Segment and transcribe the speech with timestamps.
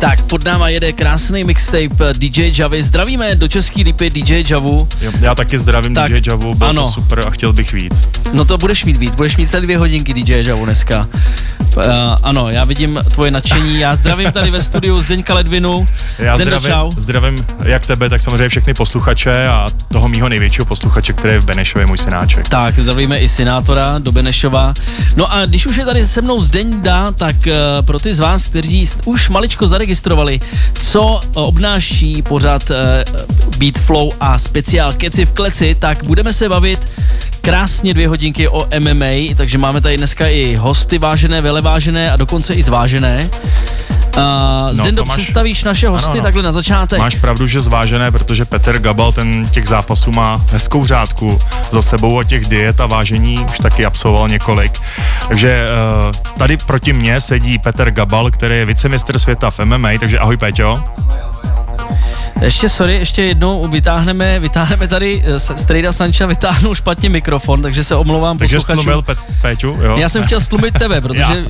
[0.00, 2.82] Tak pod náma jede krásný mixtape DJ Javy.
[2.82, 4.88] Zdravíme do Český lípy DJ Javu.
[5.20, 6.82] Já taky zdravím tak, DJ Javu, bylo ano.
[6.82, 8.08] to super a chtěl bych víc.
[8.32, 11.04] No to budeš mít víc, budeš mít celé dvě hodinky DJ Javu dneska.
[11.76, 11.82] Uh,
[12.22, 13.80] ano, já vidím tvoje nadšení.
[13.80, 15.86] Já zdravím tady ve studiu Zdeňka Ledvinu.
[16.18, 17.00] Já Zdenda, zdravím, čau.
[17.00, 21.44] zdravím jak tebe, tak samozřejmě všechny posluchače a toho mýho největšího posluchače, který je v
[21.44, 22.48] Benešově, můj synáček.
[22.48, 24.74] Tak, zdravíme i senátora do Benešova.
[25.16, 27.52] No a když už je tady se mnou Zdenda, tak uh,
[27.86, 29.85] pro ty z vás, kteří už maličko zaregistrovali,
[30.78, 32.76] co obnáší pořad uh,
[33.58, 36.92] Beat Flow a speciál Keci v kleci, tak budeme se bavit
[37.46, 42.54] krásně dvě hodinky o MMA, takže máme tady dneska i hosty vážené, velevážené a dokonce
[42.54, 43.28] i zvážené.
[44.16, 46.22] Uh, no, Zdendo, máš, představíš naše hosty ano, no.
[46.22, 46.98] takhle na začátek?
[46.98, 51.38] Máš pravdu, že zvážené, protože Petr Gabal ten těch zápasů má hezkou řádku
[51.70, 54.72] za sebou a těch diet a vážení už taky absolvoval několik.
[55.28, 60.18] Takže uh, tady proti mně sedí Petr Gabal, který je vicemistr světa v MMA, takže
[60.18, 60.82] ahoj Peťo.
[62.40, 67.94] Ještě sorry, ještě jednou vytáhneme, vytáhneme tady eh, Strejda Sanča vytáhnul špatně mikrofon, takže se
[67.94, 68.92] omlouvám takže posluchačům.
[68.92, 69.96] Pe- Péťu, jo?
[69.96, 71.44] Já jsem chtěl slumit tebe, protože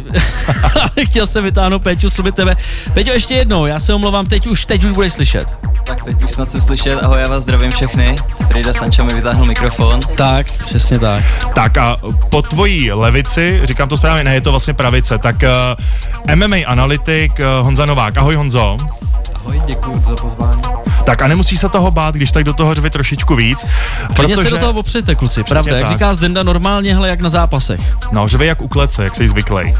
[1.07, 2.57] chtěl jsem vytáhnout Péťu, slumit tebe.
[2.95, 5.49] Péťo, ještě jednou, já se omlouvám, teď už, teď už budeš slyšet.
[5.85, 8.17] Tak teď už snad jsem slyšet, ahoj, já vás zdravím všechny.
[8.45, 10.01] Strejda Sanča mi vytáhnul mikrofon.
[10.17, 11.25] Tak, přesně tak.
[11.55, 11.97] Tak a
[12.31, 15.49] po tvojí levici, říkám to správně, ne, je to vlastně pravice, tak uh,
[16.29, 18.17] eh, MMA analytik uh, Honza Novák.
[18.19, 18.77] Ahoj Honzo.
[19.35, 20.76] Ahoj, děkuji za pozvání.
[21.07, 23.67] Tak a nemusí se toho bát, když tak do toho řvi trošičku víc.
[24.15, 25.81] Klidně se do toho opřete, kluci, pravda, tak.
[25.81, 27.81] jak říká Zdenda, normálně, hle, jak na zápasech.
[28.13, 29.75] No, řve jak u klece, jak jsi zvyklý.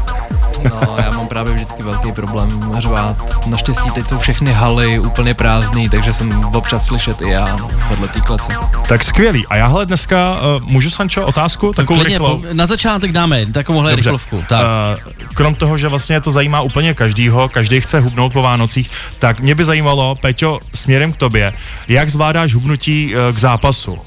[0.63, 3.45] No, já mám právě vždycky velký problém řvát.
[3.45, 7.57] Naštěstí teď jsou všechny haly úplně prázdný, takže jsem občas slyšet i já
[7.89, 8.53] vedle té klece.
[8.87, 9.47] Tak skvělý.
[9.47, 11.73] A já hle dneska, uh, můžu Sancho otázku?
[11.73, 12.43] Takovou klidně, rychlou?
[12.53, 14.09] Na začátek dáme takovouhle Dobře.
[14.09, 14.43] rychlovku.
[14.49, 14.61] Tak.
[14.61, 19.39] Uh, krom toho, že vlastně to zajímá úplně každýho, každý chce hubnout po Vánocích, tak
[19.39, 21.53] mě by zajímalo, Peťo, směrem k tobě,
[21.87, 23.97] jak zvládáš hubnutí uh, k zápasu?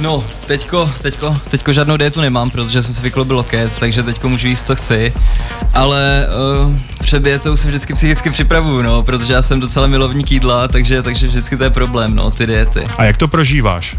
[0.00, 4.48] No, teďko, teďko, teďko žádnou dietu nemám, protože jsem si vykloubil loket, takže teďko můžu
[4.48, 5.12] jíst, co chci.
[5.74, 6.26] Ale
[6.66, 11.02] uh, před dietou se vždycky psychicky připravuju, no, protože já jsem docela milovník jídla, takže,
[11.02, 12.84] takže vždycky to je problém, no, ty diety.
[12.98, 13.96] A jak to prožíváš?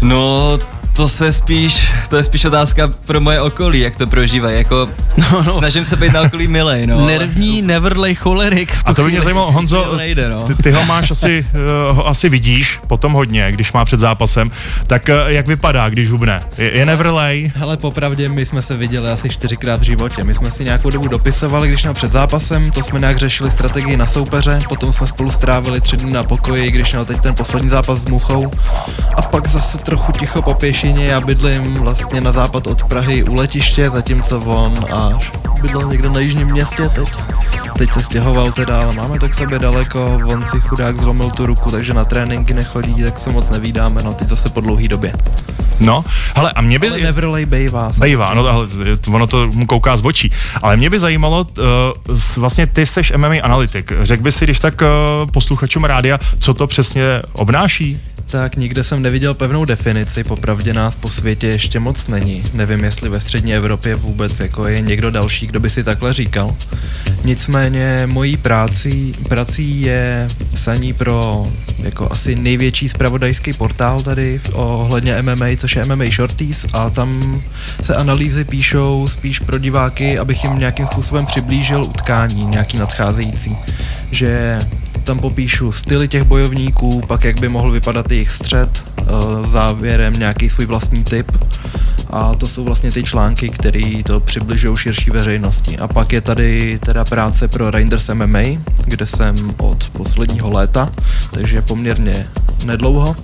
[0.00, 0.58] No,
[0.96, 4.88] to se spíš, to je spíš otázka pro moje okolí, jak to prožívají, jako
[5.18, 5.52] no, no.
[5.52, 7.06] snažím se být na okolí milej, no.
[7.06, 8.78] Nervní, neverlej cholerik.
[8.84, 10.42] A to by mě zajímalo, Honzo, nejde, no.
[10.42, 11.46] ty, ty, ho máš asi,
[11.90, 14.50] uh, ho asi vidíš potom hodně, když má před zápasem,
[14.86, 16.42] tak uh, jak vypadá, když hubne?
[16.58, 17.52] Je, je neverlej?
[17.54, 21.08] Hele, popravdě, my jsme se viděli asi čtyřikrát v životě, my jsme si nějakou dobu
[21.08, 25.30] dopisovali, když nám před zápasem, to jsme nějak řešili strategii na soupeře, potom jsme spolu
[25.30, 28.50] strávili tři dny na pokoji, když měl teď ten poslední zápas s Muchou
[29.14, 33.24] a pak zase trochu ticho po pěši Pěšině, já bydlím vlastně na západ od Prahy
[33.24, 35.30] u letiště, zatímco on až
[35.62, 37.08] bydlel někde na jižním městě teď.
[37.78, 41.46] Teď se stěhoval teda, ale máme to k sobě daleko, on si chudák zlomil tu
[41.46, 45.12] ruku, takže na tréninky nechodí, tak se moc nevídáme, no teď zase po dlouhý době.
[45.80, 46.04] No,
[46.36, 46.88] hele, a mě by...
[46.88, 47.90] Ale Neverlay bejvá.
[47.98, 48.66] Bejvá, no, ale
[49.06, 50.32] ono to mu kouká z očí.
[50.62, 53.92] Ale mě by zajímalo, uh, vlastně ty seš MMA analytik.
[54.00, 58.00] Řekl by si, když tak uh, posluchačům rádia, co to přesně obnáší?
[58.30, 62.42] Tak nikde jsem neviděl pevnou definici, popravdě nás po světě ještě moc není.
[62.54, 66.56] Nevím, jestli ve střední Evropě vůbec jako je někdo další, kdo by si takhle říkal.
[67.24, 71.46] Nicméně mojí práci, prací je psaní pro
[71.78, 77.42] jako asi největší spravodajský portál tady ohledně MMA, což je MMA Shorties a tam
[77.82, 83.56] se analýzy píšou spíš pro diváky, abych jim nějakým způsobem přiblížil utkání, nějaký nadcházející.
[84.10, 84.58] Že
[85.08, 89.04] tam popíšu styly těch bojovníků, pak jak by mohl vypadat jejich střed, eh,
[89.46, 91.32] závěrem nějaký svůj vlastní typ
[92.10, 95.78] a to jsou vlastně ty články, které to přibližují širší veřejnosti.
[95.78, 100.92] A pak je tady teda práce pro Reinders MMA, kde jsem od posledního léta,
[101.30, 102.26] takže poměrně
[102.64, 103.14] nedlouho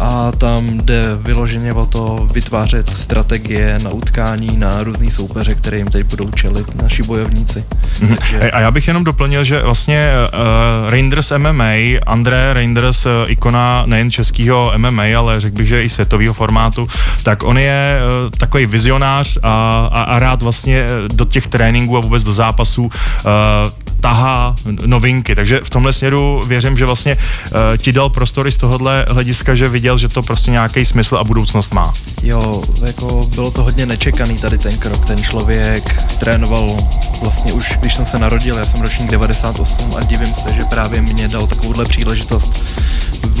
[0.00, 5.86] a tam jde vyloženě o to vytvářet strategie na utkání na různý soupeře, které jim
[5.86, 7.64] teď budou čelit naši bojovníci.
[8.00, 8.16] Mm-hmm.
[8.16, 8.50] Takže...
[8.50, 14.10] A já bych jenom doplnil, že vlastně uh, Reinders MMA, André Reinders, uh, ikona nejen
[14.10, 16.88] českého MMA, ale řekl bych, že i světového formátu,
[17.22, 22.00] tak on je uh, takový vizionář a, a, a rád vlastně do těch tréninků a
[22.00, 22.90] vůbec do zápasů
[24.00, 24.54] tahá
[24.86, 29.54] novinky, takže v tomhle směru věřím, že vlastně uh, ti dal prostory z tohohle hlediska,
[29.54, 31.92] že viděl, že to prostě nějaký smysl a budoucnost má.
[32.22, 36.76] Jo, jako bylo to hodně nečekaný tady ten krok, ten člověk trénoval
[37.22, 41.02] vlastně už, když jsem se narodil, já jsem ročník 98 a divím se, že právě
[41.02, 42.64] mě dal takovouhle příležitost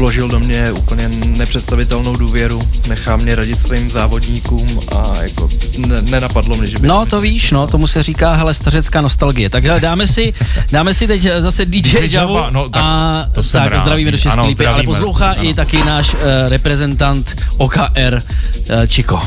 [0.00, 5.48] vložil do mě úplně nepředstavitelnou důvěru, nechá mě radit svým závodníkům a jako
[5.78, 6.88] ne, nenapadlo mě, že by...
[6.88, 9.50] No to víš, no, tomu se říká, hele, stařecká nostalgie.
[9.50, 10.32] Tak dáme si
[10.72, 13.78] Dáme si teď zase DJ, DJ Javu Java, no, tak a to tak rád.
[13.80, 15.44] zdravíme do České lípy, ale poslouchá Ano.
[15.44, 18.22] i taky náš uh, reprezentant OKR
[18.70, 19.22] uh, Chico.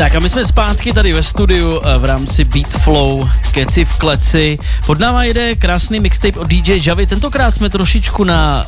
[0.00, 3.98] Tak a my jsme zpátky tady ve studiu eh, v rámci Beat Flow, keci v
[3.98, 4.58] kleci.
[4.86, 7.06] Pod náma jede krásný mixtape od DJ Javy.
[7.06, 8.64] Tentokrát jsme trošičku na,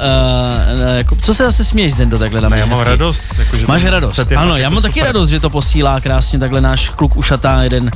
[0.74, 2.90] uh, na jako, co se zase směješ, Zendo, takhle na mě já mám hezky?
[2.90, 3.22] radost.
[3.38, 5.06] Jako, že Máš radost, ano, já jako mám taky super.
[5.06, 7.90] radost, že to posílá krásně takhle náš kluk ušatá jeden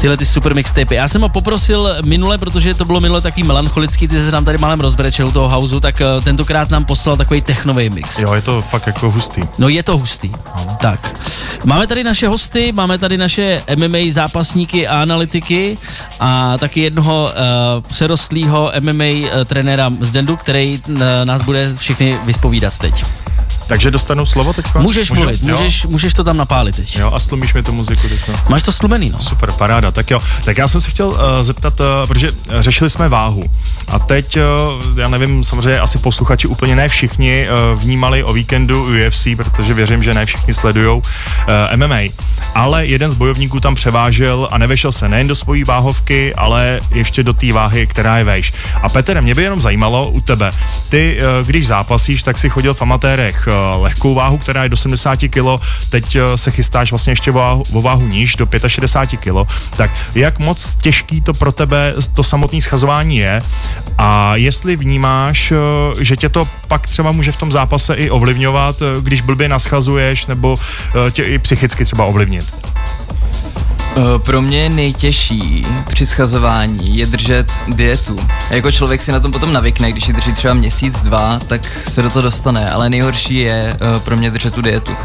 [0.00, 0.94] tyhle ty super mixtapy.
[0.94, 4.58] Já jsem ho poprosil minule, protože to bylo minule takový melancholický, ty se nám tady
[4.58, 8.18] málem rozbrečel u toho houseu, tak eh, tentokrát nám poslal takový technový mix.
[8.18, 9.42] Jo, je to fakt jako hustý.
[9.58, 10.32] No je to hustý.
[10.80, 11.16] Tak.
[11.64, 15.78] Máme tady naše hosty, máme tady naše MMA zápasníky a analytiky
[16.20, 22.18] a taky jednoho uh, přerostlého MMA uh, trenéra z Dendu, který uh, nás bude všechny
[22.24, 23.04] vyspovídat teď.
[23.66, 24.66] Takže dostanu slovo teď?
[24.74, 26.96] Můžeš mluvit, můžeš, můžeš to tam napálit teď.
[26.96, 28.20] Jo, a stlumíš mi tu muziku teď.
[28.48, 29.18] Máš to slumený, no.
[29.18, 29.90] Super, paráda.
[29.90, 33.44] Tak jo, tak já jsem se chtěl uh, zeptat, uh, protože řešili jsme váhu.
[33.88, 38.84] A teď, uh, já nevím, samozřejmě asi posluchači úplně ne všichni uh, vnímali o víkendu
[38.84, 41.02] UFC, protože věřím, že ne všichni sledují uh,
[41.76, 42.00] MMA.
[42.54, 47.22] Ale jeden z bojovníků tam převážel a nevešel se nejen do svojí váhovky, ale ještě
[47.22, 48.52] do té váhy, která je vejš.
[48.82, 50.52] A Petr, mě by jenom zajímalo u tebe.
[50.88, 55.18] Ty, uh, když zápasíš, tak si chodil v amatérech lehkou váhu, která je do 70
[55.18, 59.52] kg, teď uh, se chystáš vlastně ještě váhu, váhu níž, do 65 kg.
[59.76, 63.42] Tak jak moc těžký to pro tebe to samotné schazování je
[63.98, 68.82] a jestli vnímáš, uh, že tě to pak třeba může v tom zápase i ovlivňovat,
[69.00, 70.56] když blbě naschazuješ nebo
[71.10, 72.75] tě i psychicky třeba ovlivnit?
[73.96, 78.16] Eh, Pro mě nejtěžší při schazování je držet dietu.
[78.50, 82.02] Jako člověk si na tom potom navykne, když ji drží třeba měsíc, dva, tak se
[82.02, 84.92] do toho dostane, ale nejhorší je uh, pro mě držet tu dietu.
[84.92, 84.98] Uh,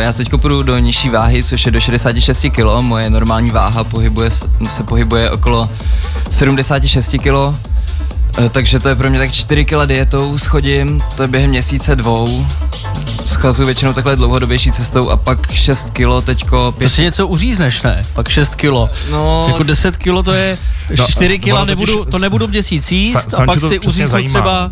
[0.00, 4.30] já teď půjdu do nižší váhy, což je do 66 kg, moje normální váha pohybuje,
[4.68, 5.70] se pohybuje okolo
[6.30, 7.79] 76 kg, Eh,
[8.52, 12.46] takže to je pro mě tak 4 kg dietou schodím, to je během měsíce dvou.
[13.26, 17.82] Schazuju většinou takhle dlouhodobější cestou a pak 6 kg teďko To 5 si něco uřízneš,
[17.82, 18.02] ne?
[18.14, 18.90] Pak 6 kilo.
[19.10, 20.58] No, Jako 10 kilo to je,
[20.98, 24.06] No, 4 ono kila nebudu, to nebudu měsíc jíst Sa- a pak to si uříznu
[24.06, 24.28] zajímá.
[24.40, 24.70] třeba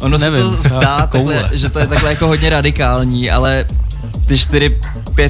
[0.00, 1.34] Ono Nevím, se to zdá, koule.
[1.34, 3.64] takhle, že to je takhle jako hodně radikální, ale
[4.26, 4.70] ty 4-5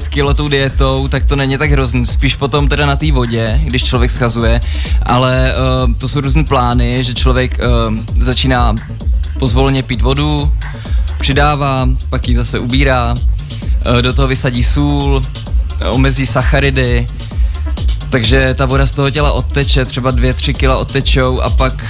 [0.09, 2.05] kilo tou dietou, tak to není tak hrozný.
[2.05, 4.59] Spíš potom teda na té vodě, když člověk schazuje,
[5.03, 8.75] ale uh, to jsou různé plány, že člověk uh, začíná
[9.39, 10.53] pozvolně pít vodu,
[11.19, 15.21] přidává, pak ji zase ubírá, uh, do toho vysadí sůl,
[15.89, 17.07] omezí sacharidy,
[18.09, 21.85] takže ta voda z toho těla odteče, třeba 2-3 kila odtečou a pak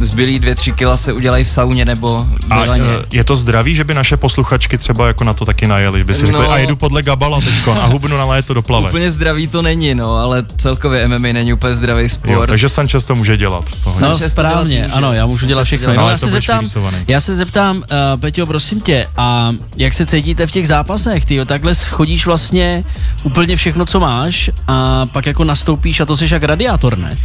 [0.00, 2.82] zbylý 2-3 kila se udělají v sauně nebo A v vaně.
[3.00, 6.14] eh, je to zdravý, že by naše posluchačky třeba jako na to taky najeli, by
[6.14, 6.50] si řekli, No.
[6.50, 8.88] a jedu podle Gabala teďko a hubnu na léto do plave.
[8.88, 12.30] Úplně zdravý to není, no, ale celkově MMA není úplně zdravý sport.
[12.30, 13.64] Jo, takže Sanchez to může dělat.
[13.84, 14.00] pohodě.
[14.04, 14.94] No Sanchez to správně, dělat může.
[14.96, 15.94] ano, já můžu dělat všechno.
[15.94, 16.64] No, Ale já se zeptám,
[17.08, 21.24] já se zeptám, uh, Peťo, prosím tě, a jak se cítíte v těch zápasech?
[21.24, 22.84] Ty takhle chodíš vlastně
[23.22, 27.18] úplně všechno, co máš a pak jako nastoupíš a to jsi jak radiátor, ne?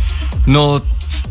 [0.48, 0.82] No,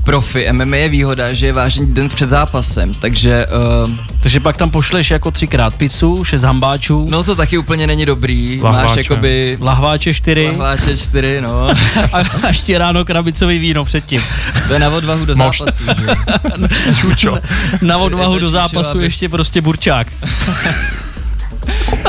[0.04, 3.46] profi MMA je výhoda, že je vážný den před zápasem, takže
[3.84, 3.90] uh,
[4.20, 8.60] Takže pak tam pošleš jako třikrát pizzu, šest hambáčů, no, to taky úplně není dobrý.
[8.62, 8.86] Lahváče.
[8.86, 11.68] Máš jakoby lahváče čtyři lahváče čtyři, no.
[12.12, 14.22] a, a ještě ráno krabicový víno předtím.
[14.68, 15.64] To je na odvahu do Mošt.
[15.64, 15.84] zápasu.
[16.02, 16.94] že?
[17.00, 17.38] Čučo.
[17.82, 20.06] Na odvahu do zápasu aby- ještě prostě burčák.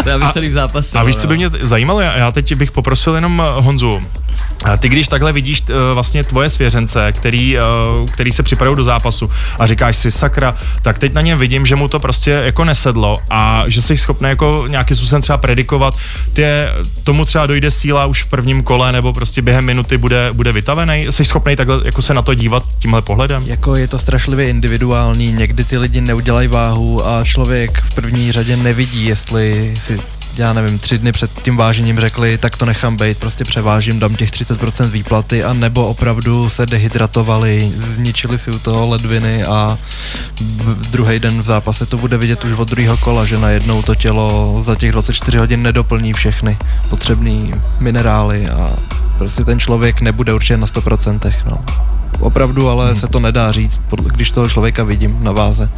[0.03, 0.97] To je aby celý v zápase.
[0.97, 1.37] A víš, co by no.
[1.37, 2.01] mě zajímalo?
[2.01, 4.01] Já, já teď bych poprosil jenom eh, Honzu.
[4.65, 8.83] A ty když takhle vidíš uh, vlastně tvoje svěřence, který, uh, který se připravují do
[8.83, 12.63] zápasu a říkáš si sakra, tak teď na něm vidím, že mu to prostě jako
[12.63, 15.95] nesedlo a že jsi schopný jako nějakým způsobem třeba predikovat,
[16.33, 16.43] ty
[17.03, 21.07] tomu třeba dojde síla už v prvním kole nebo prostě během minuty bude, bude vytavený.
[21.09, 23.43] Jsi schopný takhle jako se na to dívat tímhle pohledem?
[23.45, 28.57] Jako je to strašlivě individuální, někdy ty lidi neudělají váhu a člověk v první řadě
[28.57, 29.99] nevidí, jestli si
[30.37, 34.15] já nevím, tři dny před tím vážením řekli, tak to nechám být, prostě převážím, dám
[34.15, 39.77] těch 30% výplaty a nebo opravdu se dehydratovali, zničili si u toho ledviny a
[40.91, 44.57] druhý den v zápase to bude vidět už od druhého kola, že najednou to tělo
[44.63, 46.57] za těch 24 hodin nedoplní všechny
[46.89, 48.73] potřebné minerály a
[49.17, 51.33] prostě ten člověk nebude určitě na 100%.
[51.45, 51.61] No.
[52.19, 55.69] Opravdu, ale se to nedá říct, když toho člověka vidím na váze.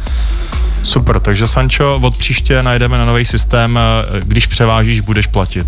[0.82, 5.66] Super, takže Sancho, od příště najdeme na nový systém, eh, když převážíš, budeš platit.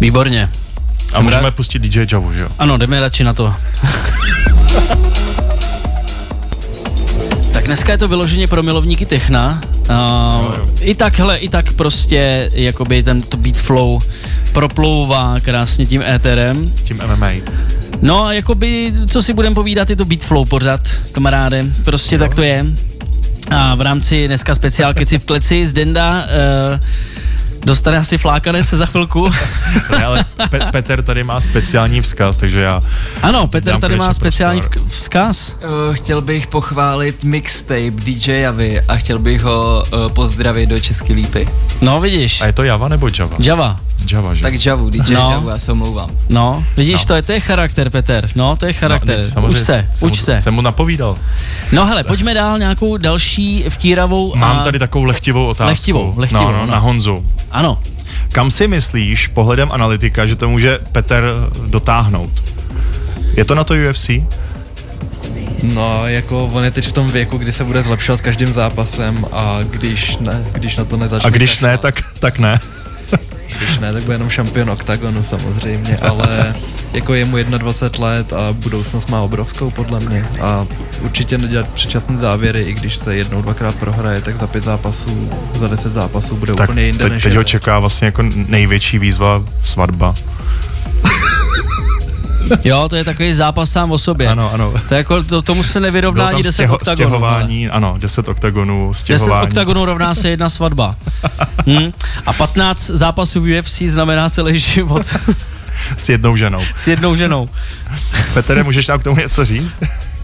[0.00, 0.50] Výborně.
[1.12, 1.54] A Jsem můžeme rád.
[1.54, 2.48] pustit DJ Javu, že jo?
[2.58, 3.54] Ano, jdeme radši na to.
[7.52, 12.50] tak dneska je to vyloženě pro milovníky techna, Uh, I tak, hele, i tak prostě,
[12.54, 14.00] jakoby ten to beat flow
[14.52, 16.72] proplouvá krásně tím éterem.
[16.82, 17.30] Tím MMA.
[18.02, 20.80] No a jakoby, co si budem povídat, je to beat flow pořád,
[21.12, 21.64] kamaráde.
[21.84, 22.24] Prostě no.
[22.24, 22.66] tak to je.
[23.50, 26.80] A v rámci dneska speciál Keci v kleci z Denda uh,
[27.66, 29.30] Dostane asi flákanec za chvilku.
[29.90, 32.82] ne, ale Pe- Petr tady má speciální vzkaz, takže já...
[33.22, 34.88] Ano, Petr tady má speciální prostor.
[34.88, 35.56] vzkaz.
[35.64, 41.12] Uh, chtěl bych pochválit mixtape DJ Javy a chtěl bych ho uh, pozdravit do České
[41.12, 41.48] lípy.
[41.80, 42.40] No vidíš.
[42.40, 43.36] A je to Java nebo Java?
[43.38, 43.80] Java.
[44.12, 44.42] Java, že?
[44.42, 45.30] Tak Javu, DJ no.
[45.30, 46.10] Javu, já se omlouvám.
[46.30, 47.06] No, vidíš, no.
[47.06, 48.28] to je, to je charakter, Petr.
[48.34, 49.22] No, to je charakter.
[49.36, 50.42] No, uč se, jsem uč se.
[50.42, 51.18] Jsem mu napovídal.
[51.72, 54.36] No hele, pojďme dál nějakou další vtíravou.
[54.36, 54.64] Mám a...
[54.64, 55.68] tady takovou lehtivou otázku.
[55.68, 56.44] Lehtivou, lehtivou.
[56.44, 56.66] No, no, no.
[56.66, 57.24] na Honzu.
[57.56, 57.80] Ano.
[58.32, 62.44] Kam si myslíš pohledem analytika, že to může Petr dotáhnout?
[63.36, 64.10] Je to na to UFC?
[65.62, 69.58] No, jako on je teď v tom věku, kdy se bude zlepšovat každým zápasem a
[69.70, 71.28] když ne, když na to nezačne.
[71.28, 72.58] A když ne, tak, tak ne.
[73.58, 76.54] Když ne, tak bude jenom šampion OKTAGONu samozřejmě, ale
[76.92, 80.66] jako je mu 21 let a budoucnost má obrovskou podle mě a
[81.00, 85.68] určitě nedělat předčasné závěry, i když se jednou, dvakrát prohraje, tak za pět zápasů, za
[85.68, 89.42] deset zápasů bude tak úplně jinde teď, než teď ho čeká vlastně jako největší výzva
[89.62, 90.14] svatba.
[92.64, 94.28] Jo, to je takový zápas sám o sobě.
[94.28, 94.74] Ano, ano.
[94.88, 96.96] To je jako, to, tomu se nevyrrovná ani 10 stěho, oktagonů.
[97.08, 97.76] Stěhování, ale.
[97.76, 99.46] ano, 10 oktagonů, stěhování.
[99.46, 100.96] 10 oktagonů rovná se jedna svatba.
[101.68, 101.92] Hmm.
[102.26, 105.02] A 15 zápasů v UFC znamená celý život.
[105.96, 106.60] S jednou ženou.
[106.74, 107.48] S jednou ženou.
[108.34, 109.72] Petere, můžeš nám k tomu něco říct?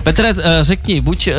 [0.02, 1.34] Petre, eh, řekni, buď, uh,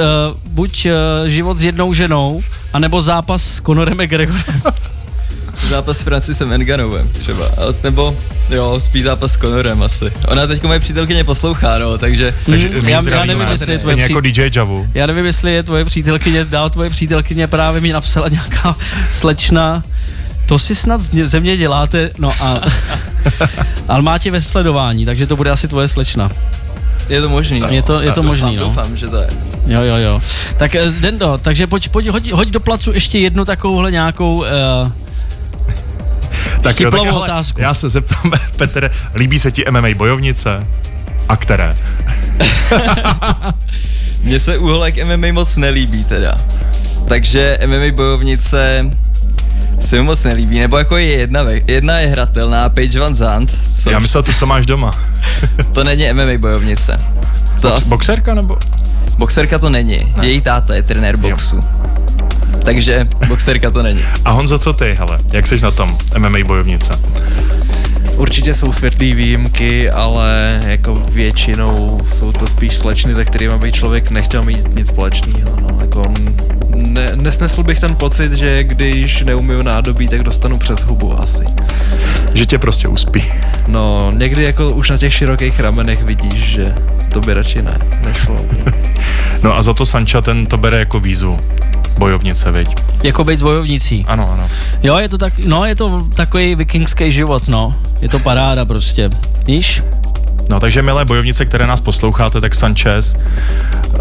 [0.45, 2.41] buď uh, život s jednou ženou,
[2.73, 4.61] anebo zápas s Conorem McGregorem.
[5.69, 7.51] zápas s Francisem Enganovem třeba,
[7.83, 8.17] nebo
[8.49, 10.05] jo, spíš zápas s Conorem asi.
[10.27, 12.33] Ona teď moje přítelkyně poslouchá, no, takže...
[12.45, 14.87] takže mm, já, já nevím, jestli je tvoje jako DJ Javu.
[14.93, 18.75] Já nevím, jestli je tvoje přítelkyně, dál tvoje přítelkyně právě mi napsala nějaká
[19.11, 19.83] slečna,
[20.45, 22.61] to si snad ze mě děláte, no a...
[23.87, 26.31] ale má tě ve sledování, takže to bude asi tvoje slečna.
[27.09, 27.59] Je to možný.
[27.59, 27.67] No.
[27.67, 28.63] Je to, je to doufám, možný, no.
[28.63, 29.27] Doufám, že to je.
[29.67, 30.21] Jo, jo, jo.
[30.57, 34.91] Tak eh, Dendo, takže pojď, pojď hoď, hoď do placu ještě jednu takovouhle nějakou uh,
[36.61, 37.61] tak jo, tak hele, otázku.
[37.61, 40.67] Já se zeptám, Petr, líbí se ti MMA bojovnice?
[41.29, 41.75] A které?
[44.23, 46.37] Mně se úholek MMA moc nelíbí teda.
[47.07, 48.91] Takže MMA bojovnice
[49.79, 53.55] se mi moc nelíbí, nebo jako je jedna, jedna je hratelná, Page Van Zandt.
[53.83, 53.89] Co?
[53.89, 54.91] Já myslel tu, co máš doma.
[55.73, 56.97] to není MMA bojovnice.
[57.61, 57.87] To Box, as...
[57.87, 58.57] Boxerka nebo?
[59.17, 60.27] Boxerka to není, ne.
[60.27, 61.55] její táta je trenér boxu.
[61.55, 61.61] Jo.
[62.65, 64.01] Takže boxerka to není.
[64.25, 65.19] A Honzo, co ty, hele?
[65.31, 66.93] Jak jsi na tom MMA bojovnice?
[68.17, 74.11] Určitě jsou světlý výjimky, ale jako většinou jsou to spíš slečny, se kterými by člověk
[74.11, 75.57] nechtěl mít nic společného.
[75.61, 76.13] No, jako
[76.75, 81.43] ne, nesnesl bych ten pocit, že když neumiju nádobí, tak dostanu přes hubu asi.
[82.33, 83.23] Že tě prostě uspí.
[83.67, 86.67] No, někdy jako už na těch širokých ramenech vidíš, že
[87.13, 88.37] to by radši ne, nešlo.
[89.43, 91.39] No a za to Sancha ten to bere jako výzvu
[91.97, 92.75] bojovnice, veď?
[93.03, 94.05] Jako být bojovnicí.
[94.07, 94.49] Ano, ano.
[94.83, 97.75] Jo, je to tak, no je to takový vikingský život, no.
[98.01, 99.09] Je to paráda prostě.
[99.45, 99.83] Víš?
[100.49, 103.17] No takže milé bojovnice, které nás posloucháte, tak Sanchez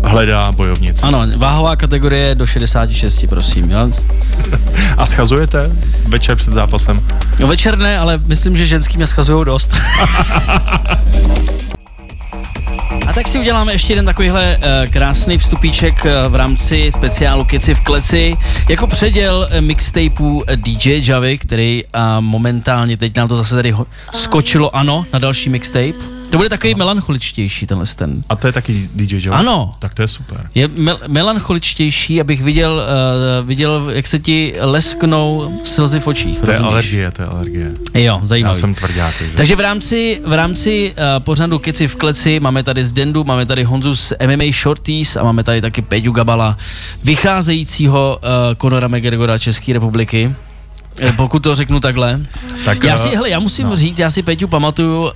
[0.05, 1.07] hledá bojovnice.
[1.07, 3.91] Ano, váhová kategorie do 66, prosím, jo.
[4.97, 5.71] A schazujete
[6.09, 7.01] večer před zápasem?
[7.41, 9.77] No večer ne, ale myslím, že ženský mě schazují dost.
[13.07, 17.75] A tak si uděláme ještě jeden takovýhle uh, krásný vstupíček uh, v rámci speciálu Keci
[17.75, 18.37] v kleci.
[18.69, 23.87] Jako předěl uh, mixtapeů DJ Javy, který uh, momentálně, teď nám to zase tady ho-
[24.15, 26.12] skočilo, ano, na další mixtape.
[26.33, 28.25] To bude takový melancholičtější tenhle ten.
[28.29, 29.39] A to je taky DJ Joe?
[29.39, 29.75] Ano.
[29.79, 30.51] Tak to je super.
[30.55, 32.83] Je mel- melancholičtější, abych viděl,
[33.41, 36.41] uh, viděl, jak se ti lesknou slzy v očích.
[36.41, 36.67] To rozumíš?
[36.67, 37.73] je alergie, to je alergie.
[37.95, 38.57] Jo, zajímavý.
[38.57, 39.15] Já jsem tvrdák.
[39.19, 43.25] Takže, takže v rámci, v rámci uh, pořadu Keci v kleci máme tady z Dendu,
[43.25, 46.57] máme tady Honzu z MMA Shorties a máme tady taky Peďu Gabala,
[47.05, 48.29] vycházejícího uh,
[48.63, 50.35] Conora McGregora České republiky.
[51.17, 52.21] Pokud to řeknu takhle.
[52.65, 53.77] Tak, já si, eh, hele, já musím no.
[53.77, 55.11] říct, já si Peťu pamatuju, uh,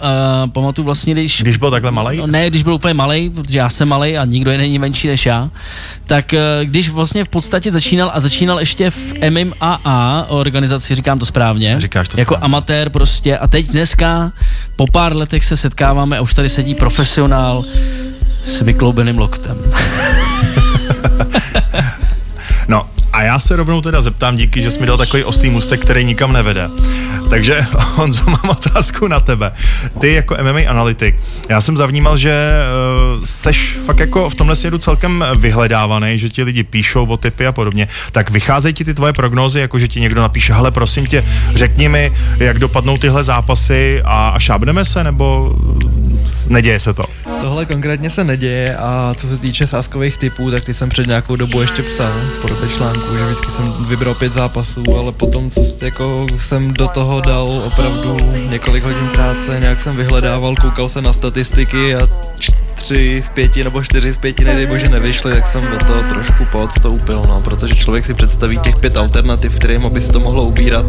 [0.52, 1.42] pamatuju vlastně, když...
[1.42, 2.23] Když byl takhle malý?
[2.26, 5.26] Ne, když byl úplně malý, protože já jsem malý a nikdo je není menší než
[5.26, 5.50] já,
[6.06, 11.26] tak uh, když vlastně v podstatě začínal a začínal ještě v MMA organizaci, říkám to
[11.26, 12.45] správně, Říkáš to jako správně.
[12.45, 14.33] amatér prostě a teď dneska
[14.76, 17.64] po pár letech se setkáváme a už tady sedí profesionál
[18.45, 19.56] s vykloubeným loktem.
[23.16, 26.04] a já se rovnou teda zeptám, díky, že jsi mi dal takový oslý můstek, který
[26.04, 26.70] nikam nevede.
[27.30, 29.50] Takže Honzo, mám otázku na tebe.
[30.00, 31.16] Ty jako MMA analytik,
[31.49, 32.50] já jsem zavnímal, že
[33.16, 37.46] uh, seš fakt jako v tomhle směru celkem vyhledávaný, že ti lidi píšou o typy
[37.46, 37.88] a podobně.
[38.12, 41.88] Tak vycházejí ti ty tvoje prognózy, jako že ti někdo napíše, hele, prosím tě, řekni
[41.88, 45.56] mi, jak dopadnou tyhle zápasy a, a šábneme se, nebo
[46.49, 47.04] neděje se to?
[47.40, 51.37] Tohle konkrétně se neděje a co se týče sáskových typů, tak ty jsem před nějakou
[51.37, 55.85] dobu ještě psal v podobě článku, že vždycky jsem vybral pět zápasů, ale potom co,
[55.85, 58.16] jako jsem do toho dal opravdu
[58.49, 62.00] několik hodin práce, nějak jsem vyhledával, koukal se na statistiky a
[62.87, 66.45] tři z pěti nebo čtyři z pěti, nedej bože, nevyšly, tak jsem do toho trošku
[66.45, 70.87] podstoupil, no, protože člověk si představí těch pět alternativ, kterým by se to mohlo ubírat.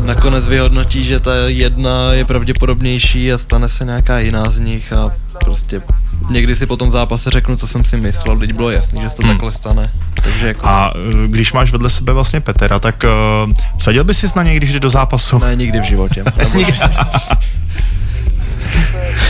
[0.00, 5.10] Nakonec vyhodnotí, že ta jedna je pravděpodobnější a stane se nějaká jiná z nich a
[5.44, 5.82] prostě
[6.30, 9.16] někdy si po tom zápase řeknu, co jsem si myslel, teď bylo jasný, že se
[9.16, 9.30] to hmm.
[9.30, 9.90] takhle stane.
[10.14, 10.66] Takže jako...
[10.66, 13.04] A eh, když máš vedle sebe vlastně Petera, tak
[13.46, 15.38] uh, vsadil bys si na něj, když jde do zápasu?
[15.38, 16.24] Ne, nikdy v životě.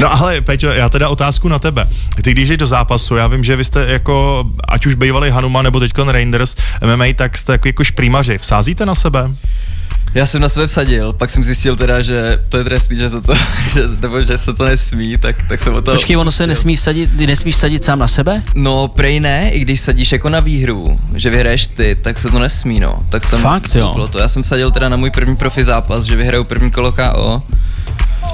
[0.01, 1.87] No ale Peťo, já teda otázku na tebe.
[2.23, 5.63] Ty když jdeš do zápasu, já vím, že vy jste jako, ať už bývalý Hanuma
[5.63, 8.39] nebo teďkon Reinders MMA, tak jste jako, jako šprýmaři.
[8.39, 9.31] Vsázíte na sebe?
[10.14, 13.21] Já jsem na sebe vsadil, pak jsem zjistil teda, že to je trestný, že se
[13.21, 13.35] to,
[13.73, 15.93] že, nebo že se to nesmí, tak, tak jsem o to...
[15.93, 18.43] Počkej, ono se nesmí vsadit, ty nesmíš vsadit sám na sebe?
[18.55, 22.38] No, prej ne, i když sadíš jako na výhru, že vyhraješ ty, tak se to
[22.38, 23.03] nesmí, no.
[23.09, 23.93] Tak jsem, Fakt, jo.
[23.95, 24.19] Bylo to.
[24.19, 27.43] Já jsem vsadil teda na můj první profi zápas, že vyhraju první kolo KO.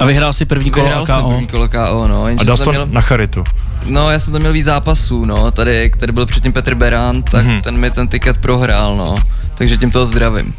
[0.01, 1.13] A vyhrál si první kolo Vyhrál KO?
[1.13, 2.25] jsem první kolo KO, no.
[2.25, 2.87] A dal jsi to měl...
[2.87, 3.45] na charitu?
[3.87, 5.51] No, já jsem tam měl víc zápasů, no.
[5.51, 7.63] Tady, který byl předtím Petr Beran, tak hmm.
[7.63, 9.17] ten mi ten tiket prohrál, no.
[9.59, 10.55] Takže tím toho zdravím.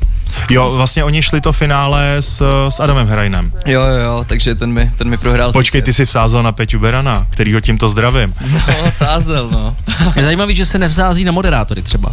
[0.49, 3.51] Jo, vlastně oni šli to finále s, s Adamem Hrajnem.
[3.65, 5.51] Jo, jo, jo, takže ten mi, ten mi prohrál.
[5.51, 8.33] Počkej, ty jsi vsázel na Peťu Berana, který ho tímto zdravím.
[8.51, 9.75] No, sázel, no.
[10.15, 12.09] Je zajímavý, že se nevzází na moderátory třeba.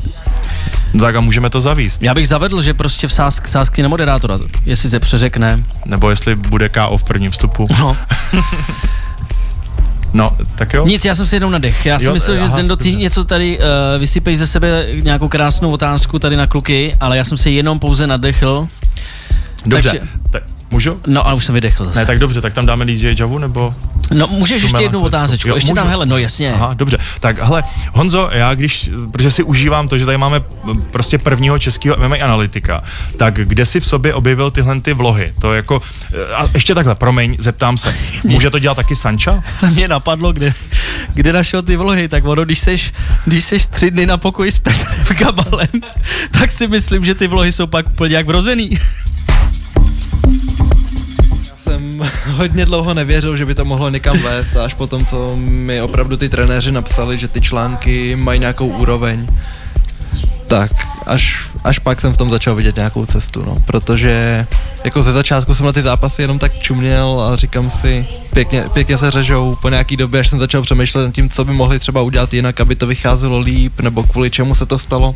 [0.93, 2.03] No tak a můžeme to zavíst.
[2.03, 5.59] Já bych zavedl, že prostě v sásk, sásky na moderátora, jestli se přeřekne.
[5.85, 7.67] Nebo jestli bude KO v prvním vstupu.
[7.79, 7.97] No.
[10.13, 10.87] No, tak jo.
[10.87, 11.87] Nic, já jsem si jenom nadech.
[11.87, 13.65] Já jsem myslel, že Zendo, ty něco tady uh,
[13.99, 18.07] vysypeš ze sebe nějakou krásnou otázku tady na kluky, ale já jsem si jenom pouze
[18.07, 18.69] nadechl.
[19.67, 20.97] Dobře, Takže, tak, můžu?
[21.07, 21.99] No, ale už jsem vydechl zase.
[21.99, 23.75] Ne, tak dobře, tak tam dáme DJ Javu, nebo...
[24.13, 25.83] No, můžeš ještě jednu otázečku, jo, ještě můžu?
[25.83, 26.53] tam, hele, no jasně.
[26.53, 26.99] Aha, dobře.
[27.21, 30.41] Tak hele, Honzo, já když, protože si užívám to, že tady máme
[30.91, 32.83] prostě prvního českého MMA analytika,
[33.17, 35.33] tak kde si v sobě objevil tyhle ty vlohy?
[35.41, 35.83] To jako,
[36.35, 39.43] a ještě takhle, promiň, zeptám se, může to dělat taky Sanča?
[39.71, 40.53] Mě napadlo, kde,
[41.15, 42.93] kde našel ty vlohy, tak ono, když seš,
[43.25, 45.69] když seš tři dny na pokoji s Petrem Kabalem,
[46.39, 48.79] tak si myslím, že ty vlohy jsou pak úplně jak vrozený
[51.79, 56.17] jsem hodně dlouho nevěřil, že by to mohlo někam vést až potom, co mi opravdu
[56.17, 59.29] ty trenéři napsali, že ty články mají nějakou úroveň,
[60.47, 60.71] tak
[61.07, 64.47] až, až pak jsem v tom začal vidět nějakou cestu, no, protože
[64.85, 68.99] jako ze začátku jsem na ty zápasy jenom tak čuměl a říkám si, pěkně, pěkně
[68.99, 72.03] se řežou po nějaký době, až jsem začal přemýšlet nad tím, co by mohli třeba
[72.03, 75.15] udělat jinak, aby to vycházelo líp, nebo kvůli čemu se to stalo.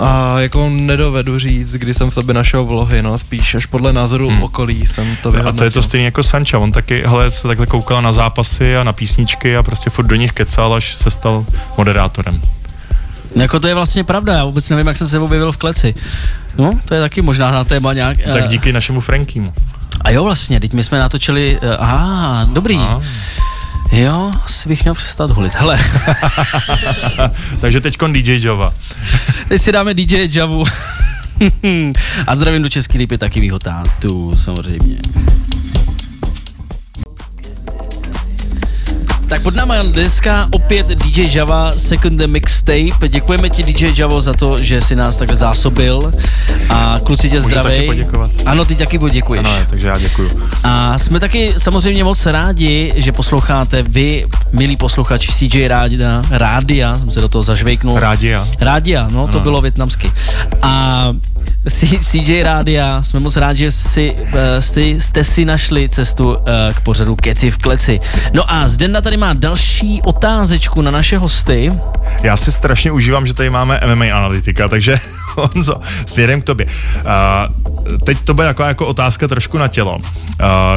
[0.00, 4.28] A jako nedovedu říct, kdy jsem v sobě našel vlohy, no spíš až podle názoru
[4.28, 4.42] hmm.
[4.42, 5.48] okolí jsem to vyhodnotil.
[5.48, 8.76] A to je to stejně jako Sancha, on taky, hele, se takhle koukal na zápasy
[8.76, 11.46] a na písničky a prostě furt do nich kecal, až se stal
[11.78, 12.42] moderátorem.
[13.36, 15.94] Jako to je vlastně pravda, já vůbec nevím, jak jsem se objevil v kleci.
[16.58, 18.16] No, to je taky možná na téma nějak...
[18.32, 19.54] Tak eh, díky našemu Frankimu.
[20.00, 22.76] A jo, vlastně, teď my jsme natočili, uh, aha, dobrý.
[22.76, 23.02] Aha.
[23.90, 25.52] Jo, asi bych měl přestat hulit.
[25.54, 25.78] Hele.
[27.60, 28.74] Takže teď DJ Java.
[29.48, 30.64] teď si dáme DJ Javu.
[32.26, 34.98] A zdravím do České lípy taky výho tátu, samozřejmě.
[39.32, 43.08] Tak pod náma dneska opět DJ Java Second the Mixtape.
[43.08, 46.12] Děkujeme ti DJ Javo za to, že si nás takhle zásobil
[46.68, 47.90] a kluci tě zdraví.
[48.46, 49.46] Ano, ty taky poděkuješ.
[49.46, 50.28] Ano, takže já děkuju.
[50.62, 57.10] A jsme taky samozřejmě moc rádi, že posloucháte vy, milí posluchači CJ Rádia, Rádia, jsem
[57.10, 57.98] se do toho zažvejknul.
[57.98, 58.48] Rádia.
[58.60, 59.32] Rádia, no, ano.
[59.32, 60.12] to bylo větnamsky.
[60.62, 61.08] A
[61.70, 66.80] CJ Rádia, jsme moc rádi, že si, eh, jste, jste si našli cestu eh, k
[66.80, 68.00] pořadu Keci v kleci.
[68.32, 71.70] No a Zdenda tady má další otázečku na naše hosty.
[72.22, 74.98] Já si strašně užívám, že tady máme MMA analytika, takže
[75.36, 76.66] Honzo, směrem k tobě.
[76.66, 79.96] Uh, teď to bude jako, jako otázka trošku na tělo.
[79.96, 80.04] Uh,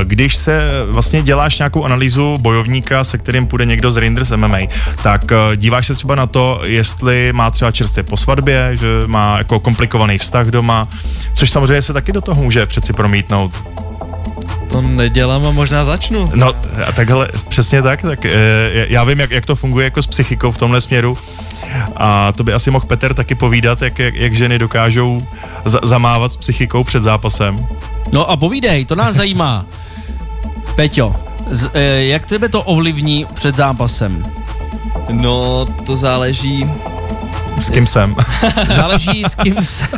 [0.04, 4.58] když se vlastně děláš nějakou analýzu bojovníka, se kterým půjde někdo z Rangers MMA,
[5.04, 9.38] tak uh, díváš se třeba na to, jestli má třeba čerstvě po svatbě, že má
[9.38, 10.88] jako komplikovaný vztah doma,
[11.34, 13.85] což samozřejmě se taky do toho může přeci promítnout.
[14.70, 16.32] To nedělám a možná začnu.
[16.36, 16.52] No
[16.88, 18.32] a takhle, přesně tak, tak e,
[18.90, 21.18] já vím, jak, jak to funguje jako s psychikou v tomhle směru
[21.96, 25.22] a to by asi mohl Petr taky povídat, jak, jak, jak ženy dokážou
[25.66, 27.68] za, zamávat s psychikou před zápasem.
[28.12, 29.66] No a povídej, to nás zajímá.
[30.76, 31.16] Peťo,
[31.52, 34.24] z, e, jak tebe to ovlivní před zápasem?
[35.10, 36.66] No, to záleží,
[37.60, 38.16] S kým jsem?
[38.76, 39.56] Záleží s kým,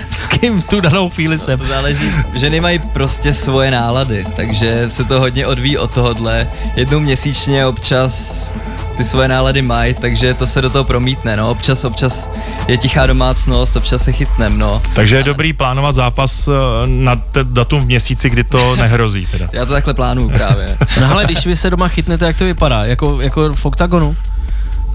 [0.09, 1.59] s, kým v tu danou chvíli jsem.
[1.59, 6.47] to záleží, ženy mají prostě svoje nálady, takže se to hodně odvíjí od tohohle.
[6.75, 8.49] Jednou měsíčně občas
[8.97, 11.51] ty svoje nálady mají, takže to se do toho promítne, no.
[11.51, 12.29] Občas, občas
[12.67, 14.81] je tichá domácnost, občas se chytnem, no.
[14.93, 16.51] Takže je dobrý plánovat zápas eh,
[16.85, 19.25] na te- datum v měsíci, kdy to nehrozí.
[19.31, 19.47] Teda.
[19.53, 20.77] Já to takhle plánuju právě.
[21.01, 22.83] No ale když vy se doma chytnete, jak to vypadá?
[22.85, 24.15] Jako, jako v oktagonu?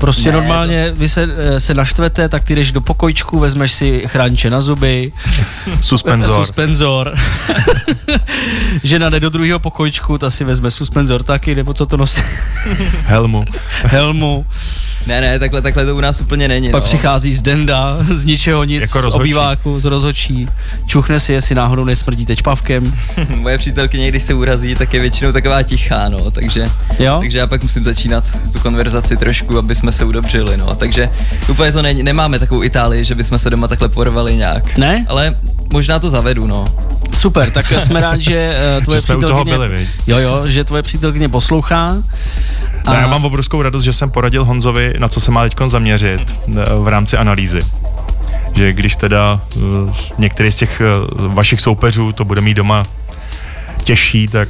[0.03, 4.03] Prostě Ne, normálně vy se, eh, se naštvete, tak ty jdeš do pokojičku, vezmeš si
[4.07, 5.13] chrániče na zuby,
[5.81, 6.37] Suspenzor.
[6.37, 7.15] suspenzor.
[8.83, 12.23] Žena jde do druhého pokojičku, ta si vezme suspenzor taky, nebo co to nosí,
[13.07, 13.45] Helmu.
[13.85, 14.47] helmu.
[15.07, 16.87] Ne, ne, takhle, takhle to u nás úplně není, Pak no.
[16.87, 20.49] přichází z denda, z ničeho nic, Jako z obýváku, z rozhočí.
[20.87, 22.95] Čuchne si, jestli náhodou nesmrdí teď pavkem.
[23.37, 27.19] Moje přítelkyně, když se urazí, tak je většinou taková tichá, no, takže, Jo?
[27.21, 31.11] takže já pak musím začínat tu konverzaci trošku, aby jsme se udobřili, no, takže
[31.49, 34.77] úplně to ne, nemáme takovou Itálii, že bychom se doma takhle porvali nějak.
[34.79, 35.05] Ne?
[35.09, 35.35] Ale
[35.73, 36.65] možná to zavedu, no.
[37.13, 39.69] Super, tak jsme rádi, že uh, tvoje Že jsme u toho přítelkyně...
[39.69, 39.89] byli, viď?
[40.07, 42.03] Jo, jo, že tvoje přítelkyně poslouchá.
[42.85, 42.95] A...
[42.95, 46.65] Já mám obrovskou radost, že jsem poradil Honzovi, na co se má teď zaměřit eh,
[46.79, 47.61] v rámci analýzy.
[48.55, 49.61] Že když teda eh,
[50.19, 50.85] některý z těch eh,
[51.17, 52.85] vašich soupeřů to bude mít doma
[53.85, 54.49] těžší, tak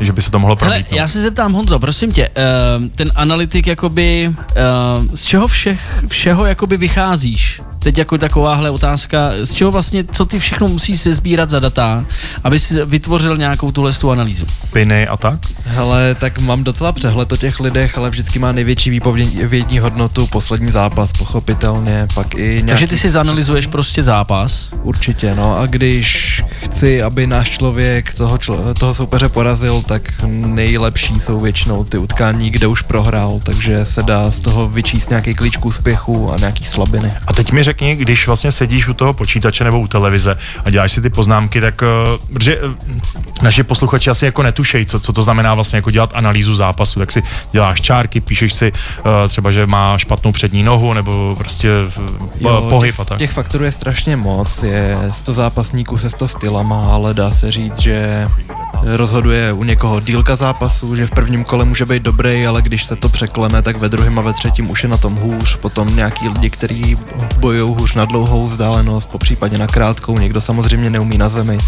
[0.00, 0.96] že by se to mohlo Hele, promítnout.
[0.96, 6.46] já se zeptám, Honzo, prosím tě, uh, ten analytik jakoby, uh, z čeho všech, všeho
[6.46, 7.62] jakoby vycházíš?
[7.78, 12.04] Teď jako takováhle otázka, z čeho vlastně, co ty všechno musíš se sbírat za data,
[12.44, 14.46] aby si vytvořil nějakou tuhle tu analýzu?
[14.72, 15.38] Piny a tak?
[15.64, 20.70] Hele, tak mám docela přehled o těch lidech, ale vždycky má největší výpovědní hodnotu poslední
[20.70, 22.66] zápas, pochopitelně, pak i nějaký...
[22.66, 24.72] Takže ty si zanalizuješ prostě zápas.
[24.82, 31.20] Určitě, no a když chci, aby náš člověk toho, člo, toho soupeře porazil, tak nejlepší
[31.20, 35.56] jsou většinou ty utkání, kde už prohrál, takže se dá z toho vyčíst nějaký klíč
[35.56, 37.12] k úspěchu a nějaký slabiny.
[37.26, 40.92] A teď mi řekni, když vlastně sedíš u toho počítače nebo u televize a děláš
[40.92, 41.88] si ty poznámky, tak uh,
[42.32, 42.72] protože uh,
[43.42, 47.12] naši posluchači asi jako netušejí, co, co to znamená vlastně jako dělat analýzu zápasu, tak
[47.12, 51.68] si děláš čárky, píšeš si uh, třeba, že má špatnou přední nohu nebo prostě
[52.40, 53.18] uh, pohyb těch, a tak.
[53.18, 57.78] Těch faktorů je strašně moc, je 100 zápasníků se 100 stylama, ale dá se říct,
[57.78, 58.26] že
[58.60, 58.69] Seven.
[58.82, 62.96] Rozhoduje u někoho dílka zápasu, že v prvním kole může být dobrý, ale když se
[62.96, 65.56] to překlene, tak ve druhém a ve třetím už je na tom hůř.
[65.56, 66.96] Potom nějaký lidi, kteří
[67.38, 71.58] bojují hůř na dlouhou vzdálenost, po případě na krátkou, někdo samozřejmě neumí na zemi.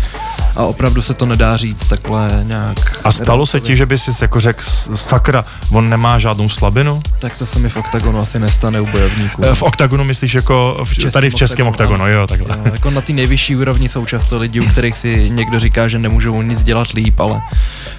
[0.57, 3.01] A opravdu se to nedá říct takhle nějak.
[3.05, 7.03] A stalo se ti, že by si jako řekl, "S- sakra, on nemá žádnou slabinu?
[7.19, 9.43] Tak to se mi v oktagonu asi nestane u bojovníků.
[9.45, 12.13] Eh, V oktagonu myslíš jako v, českém tady v českém oktagonu, ano.
[12.13, 12.57] jo, takhle.
[12.59, 15.99] Jo, jako na té nejvyšší úrovni jsou často lidi, u kterých si někdo říká, že
[15.99, 17.41] nemůžou nic dělat líp, ale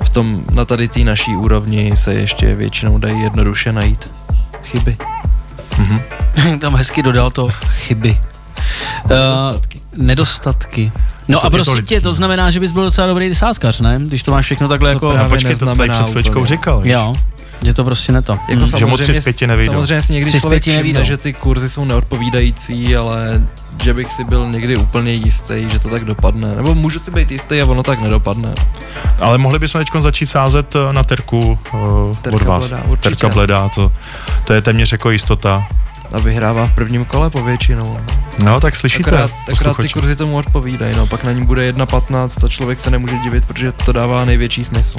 [0.05, 4.11] v tom, na tady té naší úrovni se ještě většinou dají jednoduše najít
[4.63, 4.97] chyby.
[6.59, 8.17] Tam hezky dodal to chyby.
[9.09, 9.79] Nedostatky.
[9.79, 10.91] Uh, nedostatky.
[11.27, 11.95] No to- a to prosím lidský.
[11.95, 13.99] tě, to znamená, že bys byl docela dobrý sázkař, ne?
[14.07, 15.09] Když to máš všechno takhle To jako...
[15.09, 16.81] právě A počkej, to tady před chvíličkou říkal.
[16.83, 17.13] Jo,
[17.65, 18.33] že to prostě ne to.
[18.47, 18.79] Jako Mm.
[18.79, 19.73] Že mu tři nevyjdou.
[19.73, 23.41] Samozřejmě si někdy Tři člověk všimne, že ty kurzy jsou neodpovídající, ale
[23.83, 26.55] že bych si byl někdy úplně jistý, že to tak dopadne.
[26.55, 28.53] Nebo můžu si být jistý a ono tak nedopadne.
[29.19, 32.69] Ale mohli bychom teď začít sázet eh, na terku uh, Terka od vás.
[32.69, 33.09] bledá, určitě.
[33.09, 33.91] terka bledá, to,
[34.43, 35.67] to je téměř jako jistota.
[36.13, 37.97] A vyhrává v prvním kole povětšinou.
[38.43, 42.45] No, tak slyšíte, Akorát, akorát ty kurzy tomu odpovídají, no pak na ní bude 1.15
[42.45, 44.97] a člověk se nemůže divit, protože to dává největší smysl.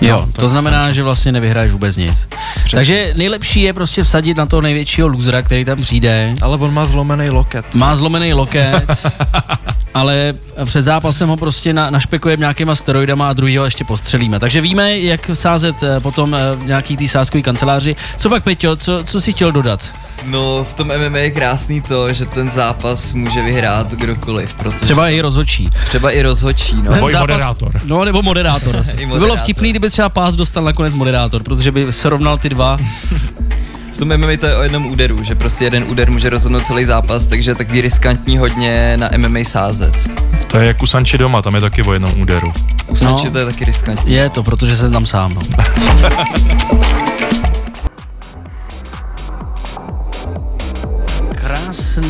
[0.00, 2.28] Jo, No, to tak znamená, že vlastně nevyhraješ vůbec nic.
[2.70, 6.34] Takže nejlepší je prostě vsadit na toho největšího lůzra, který tam přijde.
[6.42, 7.74] Ale on má zlomený loket.
[7.74, 9.06] Má zlomený loket,
[9.94, 14.40] ale před zápasem ho prostě na, našpekujeme nějakýma steroidama a druhýho ještě postřelíme.
[14.40, 17.96] Takže víme, jak sázet eh, potom eh, nějaký tý sázkový kanceláři.
[18.16, 19.90] Co pak, Peťo, co, co jsi chtěl dodat?
[20.24, 25.08] No, v tom MMA je krásný to, že ten zápas může vyhrát kdokoliv, protože třeba,
[25.08, 25.70] i rozhodčí.
[25.86, 26.90] třeba i rozhodčí, no.
[26.90, 27.80] Nebo i moderátor.
[27.84, 28.76] No, nebo moderátor.
[28.96, 29.38] By bylo moderátor.
[29.38, 32.76] vtipný, kdyby třeba pás dostal nakonec moderátor, protože by srovnal ty dva.
[33.92, 36.84] V tom MMA to je o jednom úderu, že prostě jeden úder může rozhodnout celý
[36.84, 40.10] zápas, takže je takový riskantní hodně na MMA sázet.
[40.46, 42.52] To je jak u Sanči doma, tam je taky o jednom úderu.
[42.88, 44.12] U Sanči to je taky riskantní.
[44.12, 45.34] Je to, protože jsem tam sám.
[45.34, 45.40] No.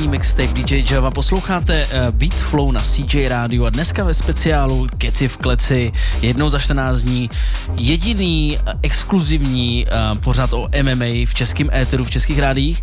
[0.09, 1.11] Mixtape DJ Java.
[1.11, 5.93] Posloucháte uh, Beat Flow na CJ rádiu a dneska ve speciálu Keci v kleci,
[6.23, 7.31] jednou za 14 dní,
[7.77, 12.83] jediný uh, exkluzivní uh, pořad o MMA v českém éteru, v českých rádiích.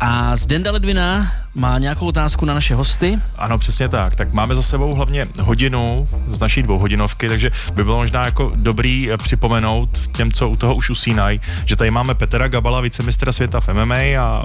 [0.00, 3.18] A Zdenda Ledvina má nějakou otázku na naše hosty.
[3.36, 4.16] Ano, přesně tak.
[4.16, 9.08] Tak máme za sebou hlavně hodinu z naší dvouhodinovky, takže by bylo možná jako dobrý
[9.22, 13.68] připomenout těm, co u toho už usínají, že tady máme Petra Gabala, vicemistra světa v
[13.68, 14.44] MMA a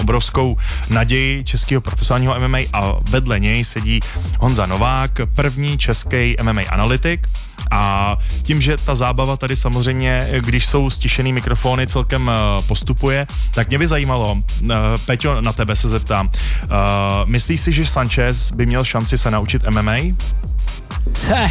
[0.00, 0.56] obrovskou
[0.90, 4.00] naději českého profesionálního MMA a vedle něj sedí
[4.40, 7.28] Honza Novák, první český MMA analytik.
[7.70, 13.68] A tím, že ta zábava tady samozřejmě, když jsou stišený mikrofony, celkem uh, postupuje, tak
[13.68, 14.70] mě by zajímalo, uh,
[15.06, 16.70] Peťo, na tebe se zeptám, uh,
[17.24, 20.16] myslíš si, že Sanchez by měl šanci se naučit MMA?
[21.12, 21.50] Ce.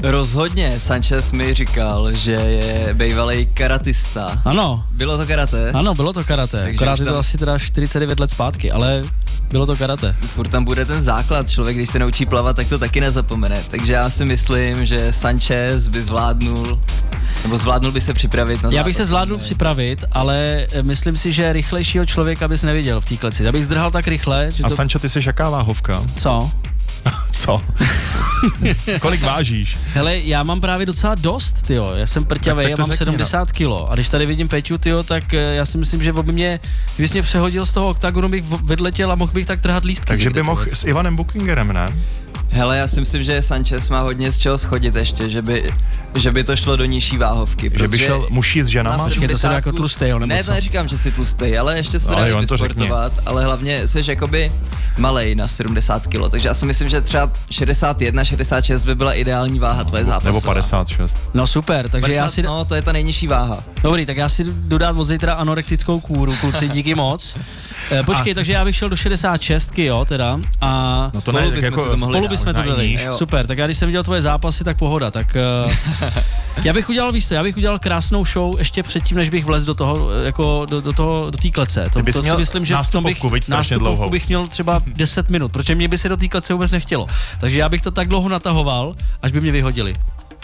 [0.00, 4.42] Rozhodně, Sanchez mi říkal, že je bývalý karatista.
[4.44, 4.84] Ano.
[4.90, 5.70] Bylo to karate?
[5.70, 6.62] Ano, bylo to karate.
[6.62, 9.04] Takže Akorát je to asi teda 49 let zpátky, ale
[9.50, 10.16] bylo to karate.
[10.20, 13.56] Furt tam bude ten základ, člověk když se naučí plavat, tak to taky nezapomene.
[13.70, 16.80] Takže já si myslím, že Sanchez by zvládnul,
[17.42, 19.44] nebo zvládnul by se připravit na Já bych se zvládnul ne?
[19.44, 23.44] připravit, ale eh, myslím si, že rychlejšího člověka bys neviděl v té kleci.
[23.44, 24.50] Já bych zdrhal tak rychle.
[24.50, 24.74] Že A to...
[24.76, 26.02] Sancho, ty jsi jaká váhovka?
[26.16, 26.50] Co?
[27.36, 27.62] Co?
[29.00, 29.78] Kolik vážíš?
[29.92, 31.92] Hele, já mám právě docela dost, tyjo.
[31.94, 33.46] Já jsem prťavej, já mám řekni, 70 no.
[33.46, 33.90] kilo.
[33.90, 36.60] A když tady vidím Peťu, tyjo, tak eh, já si myslím, že by mě,
[36.94, 40.08] kdybys mě přehodil z toho oktagonu, bych vedletěl a mohl bych tak trhat lístky.
[40.08, 41.88] Takže by mohl s Ivanem Bookingerem, ne?
[42.54, 45.70] Hele, já si myslím, že Sanchez má hodně z čeho schodit ještě, že by,
[46.18, 47.70] že by to šlo do nižší váhovky.
[47.78, 49.04] Že by šel muší s ženama?
[49.04, 52.10] Počkej, to se jako tlustej, jo, Ne, to neříkám, že jsi tlustej, ale ještě se
[52.10, 54.52] no, dá sportovat, ale hlavně jsi jakoby
[54.98, 59.58] malej na 70 kg, takže já si myslím, že třeba 61, 66 by byla ideální
[59.58, 60.32] váha tvoje zápasová.
[60.32, 61.18] Nebo 56.
[61.34, 62.42] No super, takže 50, já si...
[62.42, 63.64] No, to je ta nejnižší váha.
[63.82, 67.36] Dobrý, tak já si jdu dát od zítra anorektickou kůru, kluci, díky moc.
[67.90, 68.34] E, počkej, a...
[68.34, 70.40] takže já bych šel do 66, jo, teda.
[70.60, 72.98] A no to ne, spolu, jako, to spolu bychom to dali.
[73.12, 75.10] Super, tak já když jsem viděl tvoje zápasy, tak pohoda.
[75.10, 75.72] Tak uh,
[76.64, 79.64] já bych udělal, víš co, já bych udělal krásnou show ještě předtím, než bych vlez
[79.64, 81.86] do toho, jako do, do toho, do té klece.
[81.92, 85.74] To, to si myslím, že v tom bych, nástupovku bych měl třeba 10 minut, protože
[85.74, 87.06] mě by se do té klece vůbec nechtělo.
[87.40, 89.94] Takže já bych to tak dlouho natahoval, až by mě vyhodili.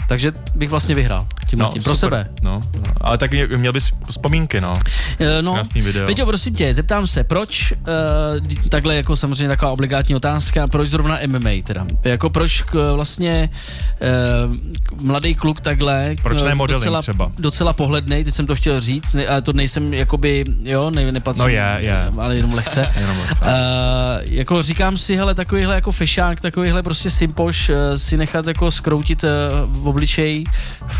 [0.07, 2.19] Takže bych vlastně vyhrál tím no, tím, pro super.
[2.19, 2.29] sebe.
[2.41, 4.73] No, no, ale tak měl bys vzpomínky, no.
[4.73, 6.05] Uh, no, Krásný video.
[6.05, 11.19] Peťo, prosím tě, zeptám se, proč, uh, takhle jako samozřejmě taková obligátní otázka, proč zrovna
[11.27, 11.87] MMA teda?
[12.03, 13.49] Jako proč k, vlastně
[14.47, 14.55] uh,
[15.03, 17.31] mladý kluk takhle, proč ne modeling docela, třeba?
[17.39, 21.43] Docela pohlednej, teď jsem to chtěl říct, ne, ale to nejsem jakoby, jo, ne, nepatřím,
[21.43, 22.11] no je, je.
[22.17, 22.89] ale jenom lehce.
[22.99, 23.45] jenom lehce.
[23.45, 23.49] Uh,
[24.23, 29.23] jako říkám si, hele, takovýhle jako fešák, takovýhle prostě simpoš uh, si nechat jako skroutit
[29.23, 29.29] uh,
[29.91, 30.45] v obličej.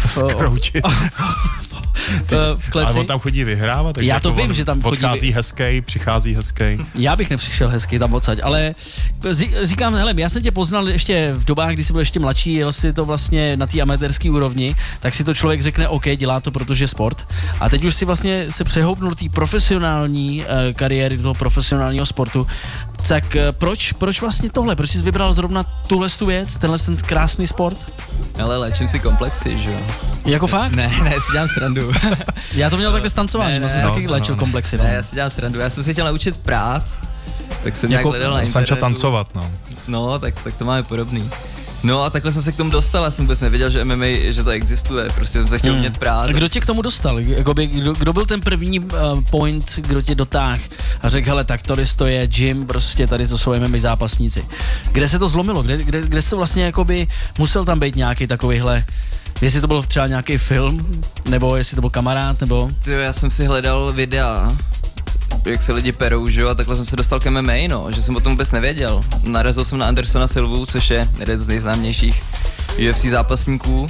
[0.09, 0.83] Skroutit.
[2.55, 2.91] v kleci.
[2.91, 3.97] Ale on tam chodí vyhrávat.
[3.97, 4.97] Já to jako vím, že tam chodí.
[4.97, 6.63] Odchází hezký, přichází hezký.
[6.95, 8.73] Já bych nepřišel hezký tam odsaď, ale
[9.61, 12.71] říkám, hele, já jsem tě poznal ještě v dobách, kdy jsi byl ještě mladší, jel
[12.71, 16.51] si to vlastně na té amatérské úrovni, tak si to člověk řekne, OK, dělá to,
[16.51, 17.27] protože sport.
[17.59, 22.47] A teď už si vlastně se přehoupnul té profesionální uh, kariéry, do toho profesionálního sportu.
[23.07, 24.75] Tak uh, proč, proč vlastně tohle?
[24.75, 27.91] Proč jsi vybral zrovna tuhle tu věc, tenhle ten krásný sport?
[28.43, 29.79] Ale léčím si komplexy, že jo.
[30.25, 30.71] Jako fakt?
[30.71, 31.91] Ne, ne, si dělám srandu.
[32.53, 34.77] já to měl takhle s tancováním, jsem taky no, léčil no, komplexy.
[34.77, 34.83] No.
[34.83, 36.83] Ne, já si dělám srandu, já jsem si chtěl naučit prát,
[37.63, 39.51] tak jsem jako, nějak hledal na Sanča tancovat, no.
[39.87, 41.29] No, tak, tak to máme podobný.
[41.83, 44.43] No a takhle jsem se k tomu dostal, já jsem vůbec nevěděl, že MMA, že
[44.43, 45.79] to existuje, prostě jsem se chtěl hmm.
[45.79, 46.25] umět prát.
[46.25, 47.19] A kdo tě k tomu dostal?
[47.19, 48.89] Jakoby, kdo, kdo byl ten první uh,
[49.29, 50.59] point, kdo tě dotáh
[51.01, 54.45] a řekl, hele, tak tady to je gym, prostě tady to jsou MMA zápasníci.
[54.91, 55.63] Kde se to zlomilo?
[55.63, 58.85] Kde, kde, kde se vlastně jakoby musel tam být nějaký takovýhle
[59.41, 62.69] Jestli to byl třeba nějaký film, nebo jestli to byl kamarád, nebo...
[62.83, 64.57] Ty, já jsem si hledal videa
[65.45, 68.01] jak se lidi perou, že jo, a takhle jsem se dostal k MMA, no, že
[68.01, 69.01] jsem o tom vůbec nevěděl.
[69.23, 72.23] Narazil jsem na Andersona Silvu, což je jeden z nejznámějších
[72.89, 73.87] UFC zápasníků.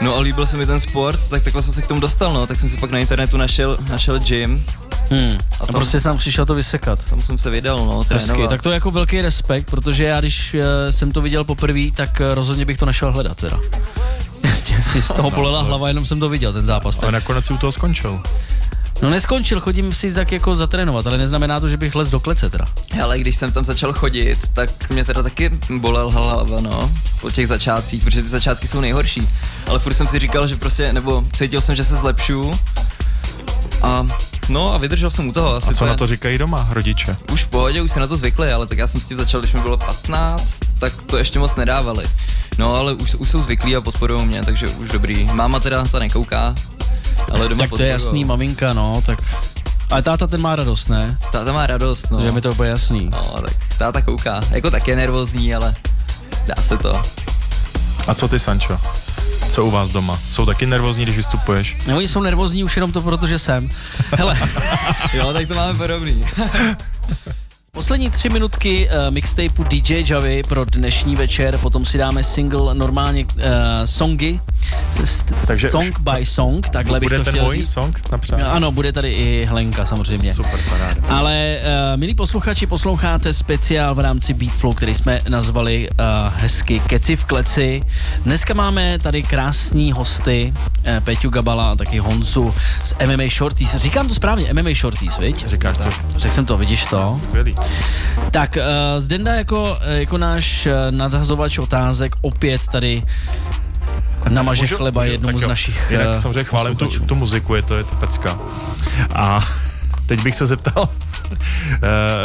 [0.00, 2.46] No a líbil se mi ten sport, tak takhle jsem se k tomu dostal, no,
[2.46, 4.64] tak jsem si pak na internetu našel, našel gym,
[5.10, 5.38] Hmm.
[5.60, 7.04] A, tam, a prostě jsem přišel to vysekat.
[7.04, 10.54] Tam jsem se vydal, no, Hezky, tak to je jako velký respekt, protože já když
[10.54, 13.58] uh, jsem to viděl poprvé, tak uh, rozhodně bych to nešel hledat teda.
[15.00, 16.98] z toho bolela no, hlava, jenom jsem to viděl, ten zápas.
[16.98, 17.22] Ale tak.
[17.22, 18.20] nakonec si u toho skončil.
[19.02, 22.50] No neskončil, chodím si tak jako zatrénovat, ale neznamená to, že bych les do klece
[22.50, 22.64] teda.
[23.02, 27.48] Ale když jsem tam začal chodit, tak mě teda taky bolel hlava, no, po těch
[27.48, 29.28] začátcích, protože ty začátky jsou nejhorší.
[29.66, 32.50] Ale furt jsem si říkal, že prostě, nebo cítil jsem, že se zlepšu
[33.82, 34.06] a
[34.48, 35.54] No a vydržel jsem u toho.
[35.54, 37.16] Asi a co to na to říkají doma rodiče?
[37.32, 39.40] Už v pohodě, už se na to zvykli, ale tak já jsem s tím začal,
[39.40, 42.04] když mi bylo 15, tak to ještě moc nedávali.
[42.58, 45.24] No ale už, už jsou zvyklí a podporují mě, takže už dobrý.
[45.24, 46.54] Máma teda ta nekouká,
[47.32, 49.18] ale doma Tak to je jasný, maminka, no, tak
[49.90, 51.18] Ale táta ten má radost, ne?
[51.32, 52.20] Táta má radost, no.
[52.20, 53.08] Že mi to bude jasný.
[53.08, 54.40] No, tak táta kouká.
[54.50, 55.74] Jako tak je nervózní, ale
[56.46, 57.02] dá se to.
[58.06, 58.78] A co ty, Sancho?
[59.50, 60.18] Co u vás doma?
[60.32, 61.76] Jsou taky nervózní, když vystupuješ?
[61.88, 63.68] No, oni jsou nervózní už jenom to, protože jsem.
[64.16, 64.38] Hele,
[65.14, 66.26] Jo, tak to máme podobný.
[67.78, 73.24] poslední tři minutky uh, mixtapeu DJ Javy pro dnešní večer, potom si dáme single normálně
[73.24, 73.42] uh,
[73.84, 74.40] songy,
[75.46, 77.72] Takže song by song, takhle bych to chtěl můj říct.
[77.72, 78.40] song napřát?
[78.42, 80.34] Ano, bude tady i Helenka samozřejmě.
[80.34, 80.96] Super, paráda.
[81.08, 87.16] Ale uh, milí posluchači, posloucháte speciál v rámci Beatflow, který jsme nazvali uh, hezky Keci
[87.16, 87.82] v kleci.
[88.24, 93.74] Dneska máme tady krásní hosty, uh, Peťu Gabala a taky Honzu z MMA Shorties.
[93.74, 95.46] Říkám to správně, MMA Shorties, viď?
[95.46, 95.84] Říkáš to?
[96.18, 97.18] Řekl jsem to, vidíš to?
[97.22, 97.54] Skvělý.
[98.30, 98.62] Tak uh,
[98.98, 103.02] Zdenda jako, eh, jako náš uh, nadhazovač otázek opět tady
[104.28, 105.12] namaže Můžu- chleba můžu?
[105.12, 105.48] jednomu z jo.
[105.48, 108.38] našich Jinak eh, samozřejmě chválím tu, tu muziku, je to, je to pecka.
[109.14, 109.40] A
[110.06, 110.88] teď bych se zeptal,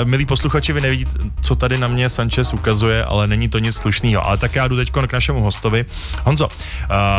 [0.04, 1.12] milí posluchači, vy nevidíte,
[1.42, 4.28] co tady na mě Sanchez ukazuje, ale není to nic slušného.
[4.28, 5.86] Ale tak já jdu teď k našemu hostovi.
[6.24, 6.52] Honzo, uh,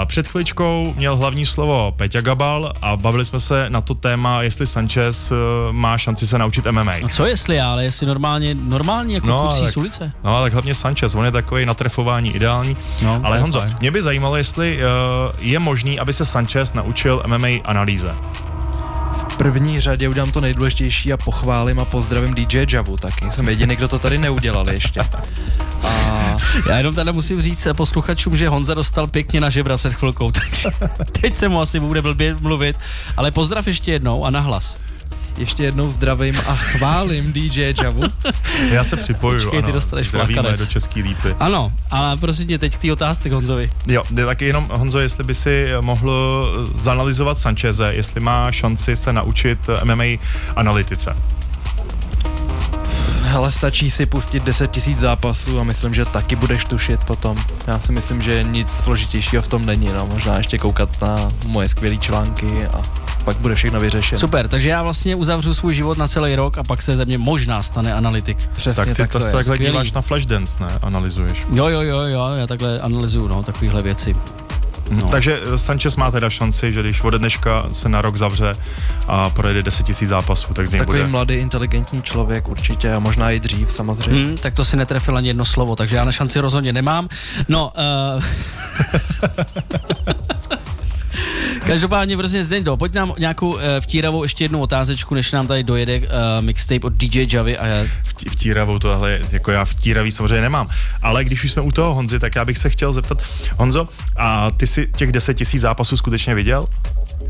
[0.06, 4.66] před chviličkou měl hlavní slovo Peťa Gabal a bavili jsme se na to téma, jestli
[4.66, 5.36] Sanchez uh,
[5.72, 6.92] má šanci se naučit MMA.
[7.02, 10.12] No co jestli ale jestli normálně, normálně jako no, No, tak- z ulice.
[10.24, 12.76] No, tak hlavně Sanchez, on je takový na trefování ideální.
[13.02, 14.78] No, ale Honzo, mě by zajímalo, jestli
[15.38, 18.14] je možný, aby se Sanchez naučil MMA analýze.
[19.34, 23.32] V první řadě udělám to nejdůležitější a pochválím a pozdravím DJ Javu taky.
[23.32, 25.00] Jsem jediný, kdo to tady neudělal ještě.
[25.82, 26.36] A
[26.68, 30.68] Já jenom tady musím říct posluchačům, že Honza dostal pěkně na žebra před chvilkou, takže
[31.20, 32.76] teď se mu asi bude blbě mluvit,
[33.16, 34.80] ale pozdrav ještě jednou a nahlas.
[35.38, 38.02] Ještě jednou zdravím a chválím DJ Javu.
[38.70, 41.34] Já se připojuju, Počkej, ty ano, dostaneš zdravíme do Český lípy.
[41.40, 43.70] Ano, ale prosím tě, teď k té otázce k Honzovi.
[43.86, 49.12] Jo, jde taky jenom, Honzo, jestli by si mohl zanalizovat Sancheze, jestli má šanci se
[49.12, 50.04] naučit MMA
[50.56, 51.16] analytice.
[53.22, 57.36] Hele, stačí si pustit 10 tisíc zápasů a myslím, že taky budeš tušit potom.
[57.66, 60.06] Já si myslím, že nic složitějšího v tom není, no.
[60.06, 61.16] Možná ještě koukat na
[61.46, 62.82] moje skvělé články a
[63.24, 64.20] pak bude všechno vyřešeno.
[64.20, 67.18] Super, takže já vlastně uzavřu svůj život na celý rok a pak se ze mě
[67.18, 68.38] možná stane analytik.
[68.52, 69.32] Přesně Tak ty tak to se je.
[69.32, 69.72] takhle Skvělý.
[69.72, 70.68] díváš na Flashdance, ne?
[70.82, 71.38] Analyzuješ.
[71.52, 74.16] Jo, jo, jo, jo, já takhle analyzuju, no, takovýhle věci.
[74.90, 75.08] No.
[75.08, 78.52] Takže eh, Sanchez má teda šanci, že když ode dneška se na rok zavře
[79.08, 81.10] a projede 10 000 zápasů, tak z něj Takový bude.
[81.10, 84.24] mladý, inteligentní člověk určitě a možná i dřív samozřejmě.
[84.26, 87.08] Hmm, tak to si netrefil ani jedno slovo, takže já na šanci rozhodně nemám.
[87.48, 87.72] No,
[88.16, 88.22] uh...
[91.66, 95.98] Každopádně prostě Zdendo, pojď nám nějakou uh, vtíravou ještě jednu otázečku, než nám tady dojede
[95.98, 96.04] uh,
[96.40, 97.66] mixtape od DJ Javy a.
[98.02, 100.66] Vtí- Vtíravou tohle, jako já vtíravý samozřejmě nemám.
[101.02, 103.18] Ale když už jsme u toho Honzy, tak já bych se chtěl zeptat,
[103.58, 106.66] Honzo, a ty si těch 10 000 zápasů skutečně viděl?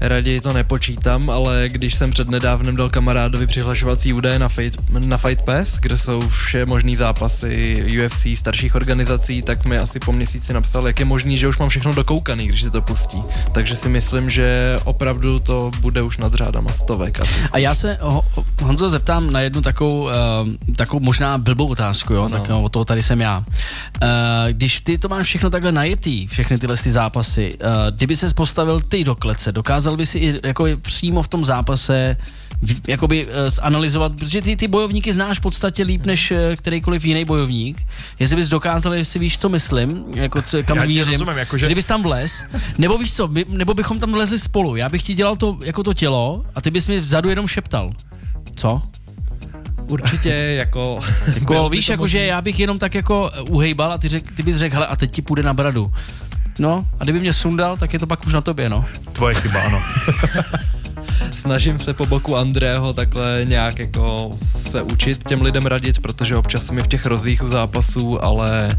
[0.01, 5.17] Raději to nepočítám, ale když jsem před nedávnem dal kamarádovi přihlašovací údaje na Fight, na
[5.17, 10.53] Fight Pass, kde jsou vše možný zápasy UFC, starších organizací, tak mi asi po měsíci
[10.53, 13.23] napsal, jak je možný, že už mám všechno dokoukaný, když se to pustí.
[13.53, 17.35] Takže si myslím, že opravdu to bude už nad řádama stovek asi.
[17.53, 18.25] A já se, ho,
[18.63, 20.11] Honzo, zeptám na jednu takovou, uh,
[20.77, 22.29] takovou možná blbou otázku, jo, no.
[22.29, 23.39] tak uh, o toho tady jsem já.
[23.39, 23.45] Uh,
[24.51, 28.81] když ty to máš všechno takhle najetý, všechny tyhle ty zápasy, uh, kdyby ses postavil
[28.81, 32.17] ty do klece, dokázal by si i jako přímo v tom zápase
[32.89, 37.25] jakoby uh, zanalizovat, protože ty ty bojovníky znáš v podstatě líp než uh, kterýkoliv jiný
[37.25, 37.83] bojovník.
[38.19, 41.67] Jestli bys dokázal, jestli víš, co myslím, jako co, kam Já ti mířím, rozumím, jakože-
[41.67, 42.45] kdybys tam vlez,
[42.79, 45.83] nebo víš co, my, nebo bychom tam vlezli spolu, já bych ti dělal to jako
[45.83, 47.91] to tělo a ty bys mi vzadu jenom šeptal.
[48.57, 48.83] Co?
[49.89, 51.01] Určitě jako...
[51.35, 52.13] Jako, víš, jako, možný.
[52.13, 54.97] že já bych jenom tak jako uhejbal a ty, řek, ty bys řekl, hele, a
[54.97, 55.91] teď ti půjde na bradu.
[56.59, 58.85] No, a kdyby mě sundal, tak je to pak už na tobě, no.
[59.13, 59.83] Tvoje chyba, ano.
[61.31, 66.71] snažím se po boku Andrého takhle nějak jako se učit těm lidem radit, protože občas
[66.71, 68.77] mi v těch rozích u zápasů, ale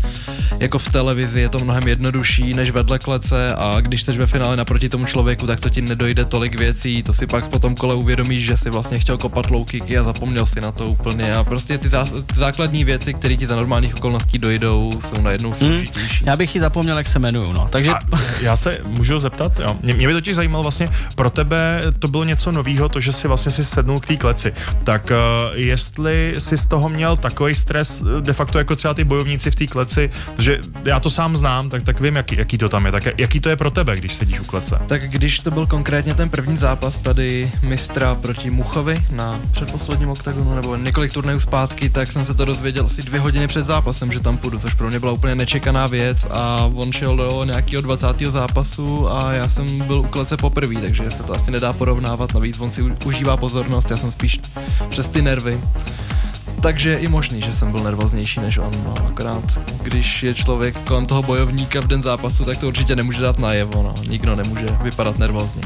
[0.60, 4.58] jako v televizi je to mnohem jednodušší než vedle klece a když jsi ve finále
[4.58, 7.96] naproti tomu člověku, tak to ti nedojde tolik věcí, to si pak po tom kole
[7.96, 11.44] uvědomíš, že si vlastně chtěl kopat low kicky a zapomněl si na to úplně a
[11.44, 16.26] prostě ty, zás, ty základní věci, které ti za normálních okolností dojdou, jsou najednou složitější.
[16.26, 17.68] Já bych ji zapomněl, jak se jmenuju, no.
[17.70, 18.00] Takže A
[18.42, 19.76] já se můžu zeptat, jo.
[19.82, 23.28] Mě, mě by totiž zajímalo vlastně, pro tebe to bylo něco novýho, to, že si
[23.28, 24.54] vlastně si sednul k té kleci.
[24.84, 29.04] Tak uh, jestli jsi z toho měl takový stres, eh, de facto jako třeba ty
[29.04, 32.70] bojovníci v té kleci, že já to sám znám, tak, tak vím, jaký, jaký to
[32.70, 32.92] tam je.
[32.92, 34.80] Tak jaký to je pro tebe, když sedíš u klece?
[34.88, 40.56] Tak když to byl konkrétně ten první zápas tady mistra proti Muchovi na předposledním oktagonu
[40.56, 44.20] nebo několik turnajů zpátky, tak jsem se to dozvěděl asi dvě hodiny před zápasem, že
[44.20, 48.08] tam půjdu, což pro mě byla úplně nečekaná věc a on šel do nějakého 20.
[48.22, 52.34] zápasu a já jsem byl u klece poprvé, takže se to asi nedá porovnávat vyhrávat,
[52.34, 54.40] navíc on si užívá pozornost, já jsem spíš
[54.90, 55.60] přes ty nervy.
[56.62, 60.78] Takže je i možný, že jsem byl nervóznější než on, no, akorát když je člověk
[60.88, 64.68] kolem toho bojovníka v den zápasu, tak to určitě nemůže dát najevo, no, nikdo nemůže
[64.82, 65.62] vypadat nervózně.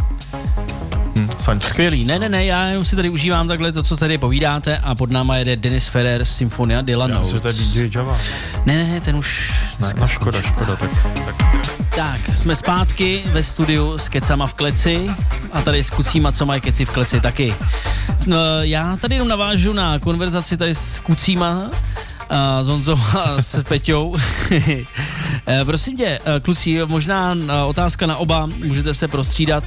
[1.19, 2.05] Hmm, Skvělý.
[2.05, 5.11] Ne, ne, ne, já jenom si tady užívám takhle to, co tady povídáte a pod
[5.11, 8.17] náma jede Denis Ferrer z Symfonia Dylan Já to je DJ Java.
[8.65, 9.53] Ne, ne, ne, ten už...
[9.79, 10.89] Ne, no škoda, škoda, tak,
[11.25, 11.35] tak.
[11.95, 15.09] Tak, jsme zpátky ve studiu s kecama v kleci
[15.51, 17.53] a tady s kucíma, co mají keci v kleci taky.
[18.27, 21.69] No, já tady jenom navážu na konverzaci tady s kucíma,
[22.61, 24.15] s Honzou a s Peťou.
[25.47, 29.63] Eh, prosím tě, eh, kluci, možná eh, otázka na oba, můžete se prostřídat.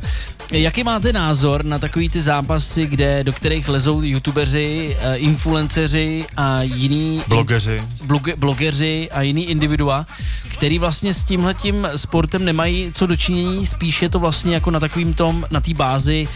[0.52, 7.22] Jaký máte názor na takový ty zápasy, kde, do kterých lezou youtubeři, influenceři a jiní...
[7.28, 7.82] Blogeři.
[8.04, 10.06] Bloge, blogeři a jiný individua,
[10.48, 15.14] který vlastně s tímhletím sportem nemají co dočinění, spíš je to vlastně jako na takovým
[15.14, 16.28] tom, na té bázi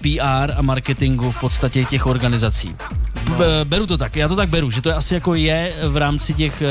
[0.00, 2.76] PR a marketingu v podstatě těch organizací.
[3.64, 6.62] Beru to tak, já to tak beru, že to asi jako je v rámci těch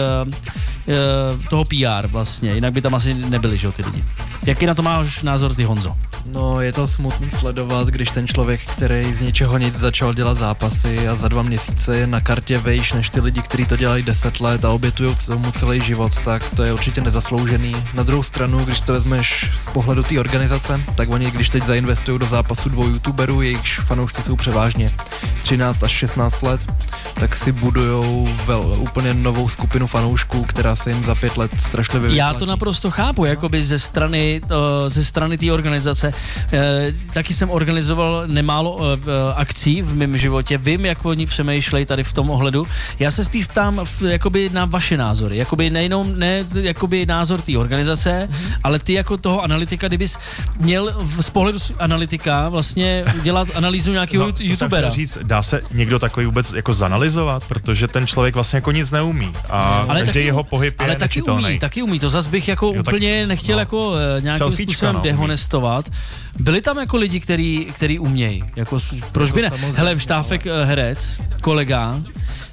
[1.49, 4.03] toho PR vlastně, jinak by tam asi nebyli, že jo, ty lidi.
[4.45, 5.95] Jaký na to máš názor ty, Honzo?
[6.32, 11.07] No, je to smutný sledovat, když ten člověk, který z něčeho nic začal dělat zápasy
[11.07, 14.39] a za dva měsíce je na kartě vejš než ty lidi, kteří to dělají deset
[14.39, 17.76] let a obětují tomu celý život, tak to je určitě nezasloužený.
[17.93, 22.19] Na druhou stranu, když to vezmeš z pohledu té organizace, tak oni, když teď zainvestují
[22.19, 24.88] do zápasu dvou youtuberů, jejichž fanoušci jsou převážně
[25.41, 26.61] 13 až 16 let,
[27.19, 32.09] tak si budujou vel, úplně novou skupinu fanoušků, která se jim za pět let strašlivě
[32.09, 32.17] vyplatí.
[32.17, 34.57] Já to naprosto chápu, jakoby ze strany, uh,
[34.88, 36.13] ze strany té organizace.
[36.53, 36.59] Uh,
[37.13, 38.82] taky jsem organizoval nemálo uh,
[39.36, 42.68] akcí v mém životě, vím, jak oni přemýšlejí tady v tom ohledu.
[42.99, 47.57] Já se spíš ptám v, jakoby na vaše názory, jakoby nejenom ne jakoby názor té
[47.57, 48.59] organizace, mm-hmm.
[48.63, 50.18] ale ty jako toho analytika, kdybys
[50.59, 54.89] měl z pohledu analytika vlastně dělat analýzu nějakého no, youtubera.
[54.89, 59.32] říct, dá se někdo takový vůbec jako zanalizovat, protože ten člověk vlastně jako nic neumí
[59.49, 62.47] a ale každý taky, jeho pohyb je ale taky umí, taky umí, to zase bych
[62.47, 63.59] jako jo, úplně tak, nechtěl no.
[63.59, 65.89] jako nějakým způsobem no, dehonestovat.
[66.39, 68.79] Byli tam jako lidi, který, který umějí, jako
[69.11, 69.51] proč by ne?
[69.75, 71.95] Hele, Štáfek uh, herec, kolega,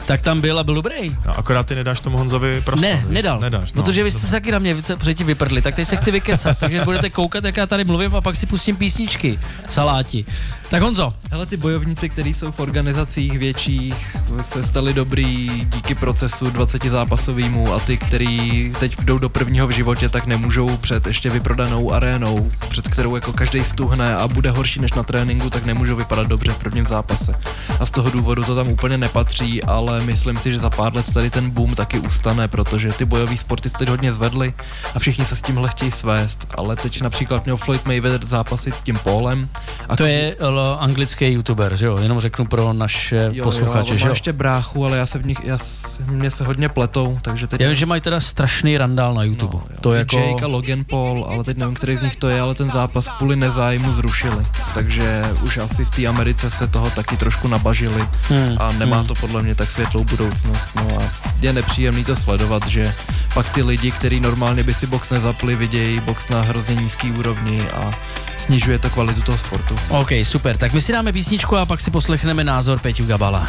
[0.06, 1.16] tak tam byl a byl dobrý.
[1.26, 2.88] No, akorát ty nedáš tomu Honzovi prostor.
[2.88, 3.40] Ne, nedal.
[3.40, 6.10] Nedáš, no, protože vy jste se taky na mě předtím vyprdli, tak teď se chci
[6.10, 10.24] vykecat, takže budete koukat, jak já tady mluvím a pak si pustím písničky, saláti.
[10.72, 11.12] Tak Honzo.
[11.30, 17.72] Hele, ty bojovníci, kteří jsou v organizacích větších, se stali dobrý díky procesu 20 zápasovýmu
[17.72, 22.48] a ty, kteří teď jdou do prvního v životě, tak nemůžou před ještě vyprodanou arénou,
[22.68, 26.52] před kterou jako každý stuhne a bude horší než na tréninku, tak nemůžou vypadat dobře
[26.52, 27.32] v prvním zápase.
[27.80, 31.12] A z toho důvodu to tam úplně nepatří, ale myslím si, že za pár let
[31.14, 34.54] tady ten boom taky ustane, protože ty bojový sporty teď hodně zvedly
[34.94, 36.46] a všichni se s tímhle chtějí svést.
[36.54, 39.48] Ale teď například měl Floyd Mayweather zápasit s tím Polem.
[39.88, 40.36] A to je
[40.80, 41.98] anglický youtuber, že jo?
[41.98, 44.12] Jenom řeknu pro naše jo, posluchače, jo, že jo?
[44.12, 45.58] ještě bráchu, ale já se v nich, já,
[46.06, 47.60] mě se hodně pletou, takže teď...
[47.60, 49.58] Já vím, že mají teda strašný randál na YouTube.
[49.70, 50.18] No, to je jako...
[50.18, 53.08] Jake a Logan Paul, ale teď nevím, který z nich to je, ale ten zápas
[53.08, 54.44] kvůli nezájmu zrušili.
[54.74, 59.06] Takže už asi v té Americe se toho taky trošku nabažili hmm, a nemá hmm.
[59.06, 60.68] to podle mě tak světlou budoucnost.
[60.76, 61.02] No a
[61.40, 62.94] je nepříjemný to sledovat, že
[63.34, 67.62] pak ty lidi, kteří normálně by si box nezapli, vidějí box na hrozně nízký úrovni
[67.70, 67.92] a
[68.36, 69.76] snižuje to kvalitu toho sportu.
[69.88, 70.51] OK, super.
[70.58, 73.48] Tak my si dáme písničku a pak si poslechneme názor Peťu Gabala.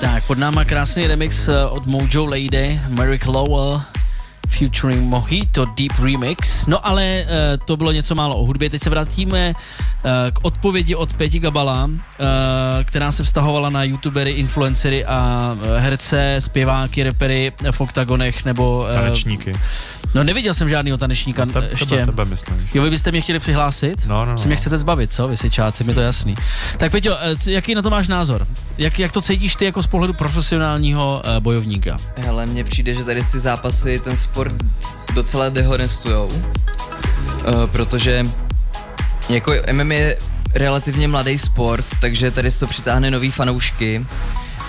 [0.00, 3.82] Tak, pod náma krásný remix eh, od Mojo Lady, Merrick Lowell,
[4.48, 6.66] featuring Mojito Deep Remix.
[6.66, 8.70] No ale uh, to bylo něco málo o hudbě.
[8.70, 9.52] Teď se vrátíme
[10.32, 11.94] k odpovědi od Peti Gabala, uh,
[12.84, 18.88] která se vztahovala na youtubery, influencery a herce, zpěváky, repery v oktagonech nebo...
[18.92, 19.52] Tanečníky.
[20.14, 21.86] No neviděl jsem žádného tanečníka no, te, ještě.
[21.86, 22.68] Tebe, tebe myslím.
[22.74, 24.06] Jo, vy byste mě chtěli přihlásit?
[24.06, 24.44] No, no, no.
[24.46, 25.28] mě chcete zbavit, co?
[25.28, 26.34] Vy si čáci, mi to jasný.
[26.76, 27.16] Tak Peťo,
[27.48, 28.46] jaký na to máš názor?
[28.78, 31.96] Jak, jak to cítíš ty jako z pohledu profesionálního bojovníka?
[32.16, 34.54] Hele, mně přijde, že tady ty zápasy ten sport
[35.14, 38.22] docela dehonestujou, uh, protože
[39.28, 40.16] jako MMA je
[40.54, 44.06] relativně mladý sport, takže tady to přitáhne nový fanoušky,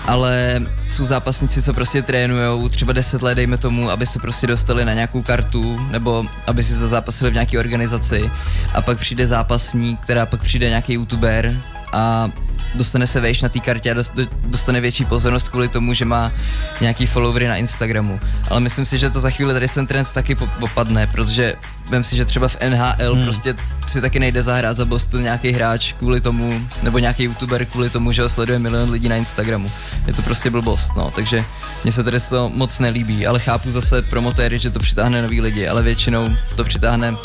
[0.06, 4.84] ale jsou zápasníci, co prostě trénujou třeba 10 let, dejme tomu, aby se prostě dostali
[4.84, 8.30] na nějakou kartu, nebo aby si zazápasili v nějaké organizaci
[8.74, 11.56] a pak přijde zápasník, která pak přijde nějaký youtuber
[11.92, 12.30] a
[12.74, 14.02] dostane se vejš na té kartě a
[14.44, 16.32] dostane větší pozornost kvůli tomu, že má
[16.80, 18.20] nějaký followery na Instagramu.
[18.50, 21.54] Ale myslím si, že to za chvíli tady ten trend taky popadne, protože
[21.90, 23.24] vím si, že třeba v NHL hmm.
[23.24, 23.54] prostě
[23.86, 28.12] si taky nejde zahrát za Boston nějaký hráč kvůli tomu, nebo nějaký youtuber kvůli tomu,
[28.12, 29.68] že ho sleduje milion lidí na Instagramu.
[30.06, 31.44] Je to prostě blbost, no, takže
[31.84, 35.68] mně se tady to moc nelíbí, ale chápu zase promotéry, že to přitáhne nový lidi,
[35.68, 37.16] ale většinou to přitáhne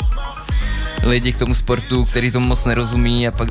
[1.02, 3.48] lidi k tomu sportu, který tomu moc nerozumí a pak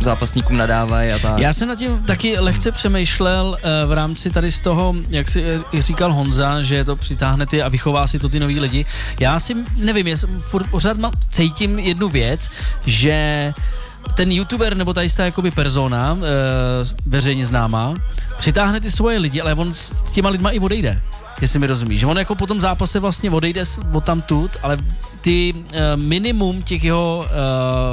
[0.00, 1.38] zápasníkům nadávají a tak.
[1.38, 5.44] Já jsem nad tím taky lehce přemýšlel eh, v rámci tady z toho, jak si
[5.44, 8.86] eh, říkal Honza, že to přitáhne ty a vychová si to ty nový lidi.
[9.20, 12.50] Já si nevím, já furt pořád mám, cítím jednu věc,
[12.86, 13.54] že
[14.14, 16.26] ten youtuber nebo ta jakoby persona, e,
[17.06, 17.94] veřejně známá,
[18.36, 21.02] přitáhne ty svoje lidi, ale on s těma lidma i odejde.
[21.40, 22.00] Jestli mi rozumíš.
[22.00, 24.78] Že on jako po tom zápase vlastně odejde od tam tut, ale
[25.20, 27.30] ty e, minimum těch jeho e,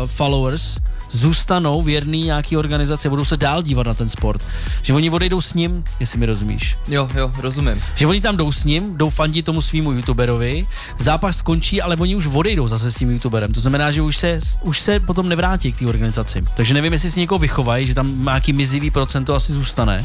[0.08, 0.80] followers
[1.12, 4.46] zůstanou věrný nějaký organizaci, budou se dál dívat na ten sport.
[4.82, 6.78] Že oni odejdou s ním, jestli mi rozumíš.
[6.88, 7.82] Jo, jo, rozumím.
[7.96, 12.16] Že oni tam jdou s ním, jdou fandit tomu svýmu youtuberovi, zápas skončí, ale oni
[12.16, 13.54] už odejdou zase s tím youtuberem.
[13.54, 16.46] To znamená, že už se, už se potom nevrátí k té organizaci.
[16.56, 20.02] Takže nevím, jestli si někoho vychovají, že tam nějaký mizivý procento asi zůstane.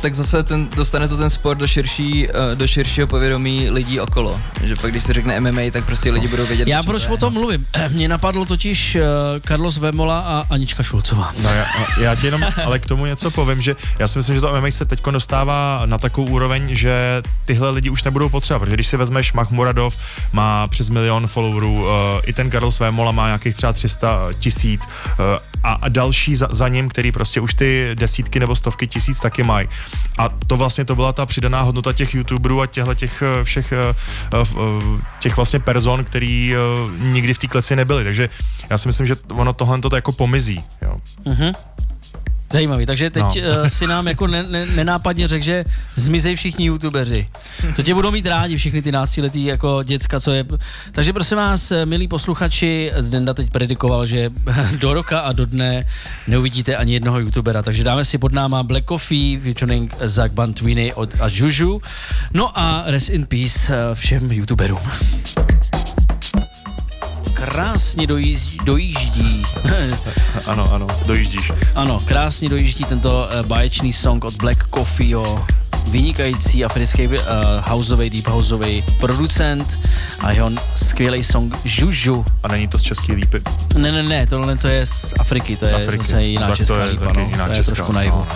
[0.00, 4.40] Tak zase ten, dostane to ten sport do, širší, eh, do širšího povědomí lidí okolo.
[4.62, 6.68] Že pak když se řekne MMA, tak prostě lidi budou vědět.
[6.68, 7.66] Já proč to o tom mluvím?
[7.88, 9.02] Mně napadlo totiž uh,
[9.48, 11.32] Carlos Vemola a Anička Šulcová.
[11.42, 11.64] No já,
[12.00, 14.70] já ti jenom ale k tomu něco povím, že já si myslím, že to MMA
[14.70, 18.96] se teď dostává na takovou úroveň, že tyhle lidi už nebudou potřeba, protože když si
[18.96, 19.98] vezmeš Mahmuradov,
[20.32, 21.86] má přes milion followerů,
[22.24, 24.88] i ten Karol Svémola má nějakých třeba 300 tisíc
[25.66, 29.42] a, a další za, za ním, který prostě už ty desítky nebo stovky tisíc taky
[29.42, 29.68] mají.
[30.18, 33.72] A to vlastně to byla ta přidaná hodnota těch youtuberů a těchto těch eh, všech
[33.72, 33.94] eh,
[34.34, 36.54] eh, těch vlastně person, který
[36.98, 38.04] nikdy v té kleci nebyli.
[38.04, 38.28] Takže
[38.70, 40.64] já si myslím, že ono tohle to jako pomizí.
[40.82, 40.96] Jo.
[41.24, 41.52] Mhm.
[42.52, 43.32] Zajímavý, takže teď No.
[43.62, 43.70] no.
[43.70, 47.28] si nám jako ne, ne, nenápadně řekl, že zmizej všichni youtubeři.
[47.76, 50.44] To tě budou mít rádi všichni ty náctiletý jako děcka, co je.
[50.92, 54.30] Takže prosím vás, milí posluchači, Zdenda teď predikoval, že
[54.78, 55.82] do roka a do dne
[56.28, 61.10] neuvidíte ani jednoho youtubera, takže dáme si pod náma Black Coffee featuring Zach Bantwini od
[61.20, 61.80] a Juju.
[62.34, 64.80] No a rest in peace eh, všem youtuberům.
[67.50, 69.42] Krásně dojíždí, dojíždí
[70.46, 71.52] Ano, ano, dojíždíš.
[71.74, 75.16] Ano, krásně dojíždí tento uh, báječný song od Black Coffee,
[75.90, 77.14] vynikající africký uh,
[77.68, 79.88] houseový, deep houseový producent
[80.20, 82.24] a jeho skvělý song Juju.
[82.42, 83.42] A není to z České lípy.
[83.76, 86.04] Ne, ne, ne, tohle to je z Afriky, to Z je Afriky.
[86.04, 88.16] zase jiná Tak to česká je lípa, no, jiná to je česká, trošku no, najivu.
[88.16, 88.26] no.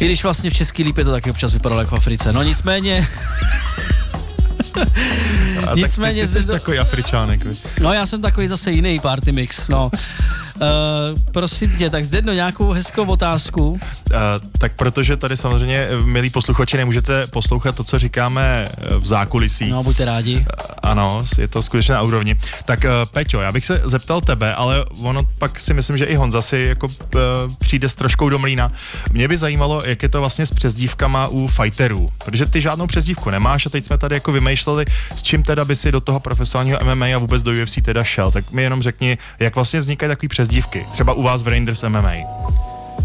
[0.00, 2.32] I když vlastně v český lípě to taky občas vypadalo jako v Africe.
[2.32, 3.08] No nicméně,
[5.70, 7.44] A Nicméně tak ty, ty jsi to- takový Afričánek.
[7.44, 7.66] viď?
[7.80, 9.90] no já jsem takový zase jiný party mix, no.
[10.60, 13.70] Uh, prosím tě, tak zde nějakou hezkou otázku.
[13.70, 13.78] Uh,
[14.58, 19.70] tak protože tady samozřejmě, eh, milí posluchači, nemůžete poslouchat to, co říkáme v zákulisí.
[19.70, 20.46] No, buďte rádi.
[20.82, 22.36] Ano, je to skutečně na úrovni.
[22.64, 26.14] Tak uh, Peťo, já bych se zeptal tebe, ale ono pak si myslím, že i
[26.14, 27.20] Honza si jako uh,
[27.58, 28.72] přijde s troškou do mlína.
[29.12, 33.30] Mě by zajímalo, jak je to vlastně s přezdívkama u fighterů, protože ty žádnou přezdívku
[33.30, 34.84] nemáš a teď jsme tady jako vymýšleli,
[35.16, 38.30] s čím teda by si do toho profesionálního MMA a vůbec do UFC teda šel.
[38.30, 40.45] Tak mi jenom řekni, jak vlastně vznikají takové přezdívky,
[40.92, 42.12] třeba u vás v Rangers MMA.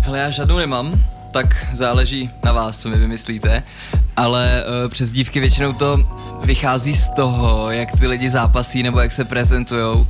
[0.01, 0.93] Hele, já žádnou nemám,
[1.31, 3.63] tak záleží na vás, co mi vymyslíte.
[4.17, 5.97] Ale uh, přes dívky většinou to
[6.43, 10.07] vychází z toho, jak ty lidi zápasí nebo jak se prezentujou.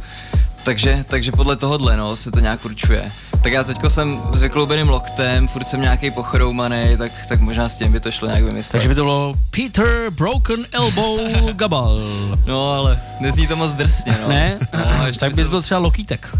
[0.63, 3.11] Takže, takže podle tohohle no, se to nějak určuje.
[3.44, 7.76] Tak já teďko jsem s vykloubeným loktem, furt jsem nějaký pochroumaný, tak, tak možná s
[7.76, 8.72] tím by to šlo nějak vymyslet.
[8.72, 11.20] Takže by to bylo Peter Broken Elbow
[11.54, 12.00] Gabal.
[12.46, 14.28] No ale nezní to moc drsně, no.
[14.30, 14.58] Ne?
[14.74, 16.36] No, tak by bys byl třeba Lokítek.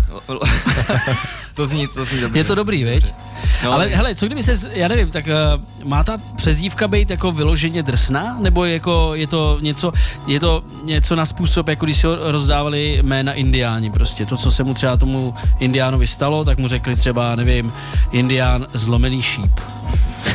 [1.54, 2.40] to zní, to zní dobře.
[2.40, 3.14] Je to dobrý, viď?
[3.64, 7.32] No, Ale hele, co kdyby se, já nevím, tak uh, má ta přezdívka být jako
[7.32, 8.38] vyloženě drsná?
[8.40, 9.92] Nebo jako je to něco,
[10.28, 14.26] je to něco na způsob, jako když si ho rozdávali jména indiáni prostě.
[14.26, 17.74] To, co se mu třeba tomu indiánovi stalo, tak mu řekli třeba, nevím,
[18.12, 19.60] indián zlomený šíp.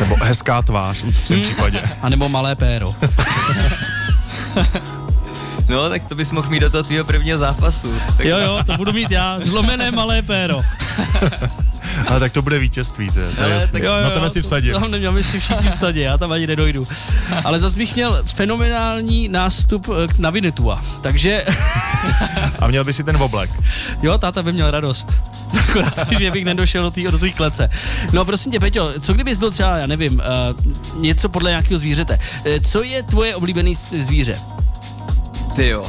[0.00, 1.82] Nebo hezká tvář v tom případě.
[2.02, 2.94] A nebo malé péro.
[5.68, 7.94] No, tak to bys mohl mít do toho tvýho prvního zápasu.
[8.16, 9.40] Tak Jo, jo, to budu mít já.
[9.40, 10.61] Zlomené malé péro.
[12.09, 13.72] Ale tak to bude vítězství, to je, to je Ale jasný.
[13.72, 14.72] tak- Jo, jo, Na tebe si vsadím.
[14.72, 16.82] Tam neměl by si všichni vsadit, já tam ani nedojdu.
[17.44, 20.82] Ale zase bych měl fenomenální nástup eh, na Vinetua.
[21.01, 21.44] Takže
[22.61, 23.51] A měl by si ten oblek.
[24.03, 25.12] jo, táta by měl radost.
[25.68, 27.68] Akorát, že bych nedošel do té do té klece.
[28.12, 30.20] No prosím tě, Peťo, co kdybys byl třeba, já nevím,
[30.94, 32.18] uh, něco podle nějakého zvířete.
[32.47, 33.70] Uh, co je tvoje oblíbené
[34.01, 34.38] zvíře?
[35.57, 35.84] Ty jo,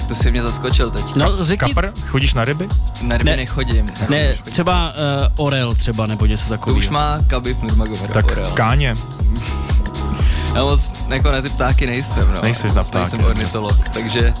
[0.00, 1.04] tak to si mě zaskočil teď.
[1.16, 2.68] No řekni, Kapr, chodíš na ryby?
[3.02, 3.36] Na ryby Ne.
[3.36, 3.86] nechodím.
[4.08, 4.52] ne, nechodím.
[4.52, 4.92] třeba
[5.36, 6.78] uh, orel třeba, nebo něco To takového.
[6.78, 8.10] už má Khabib Nurmagomedov.
[8.10, 8.46] Tak orel.
[8.54, 8.94] káně.
[10.54, 12.42] Já moc jako na ty ptáky nejsem, no.
[12.42, 14.34] Nejseš na ptáky, Nejsem ornitolog, takže...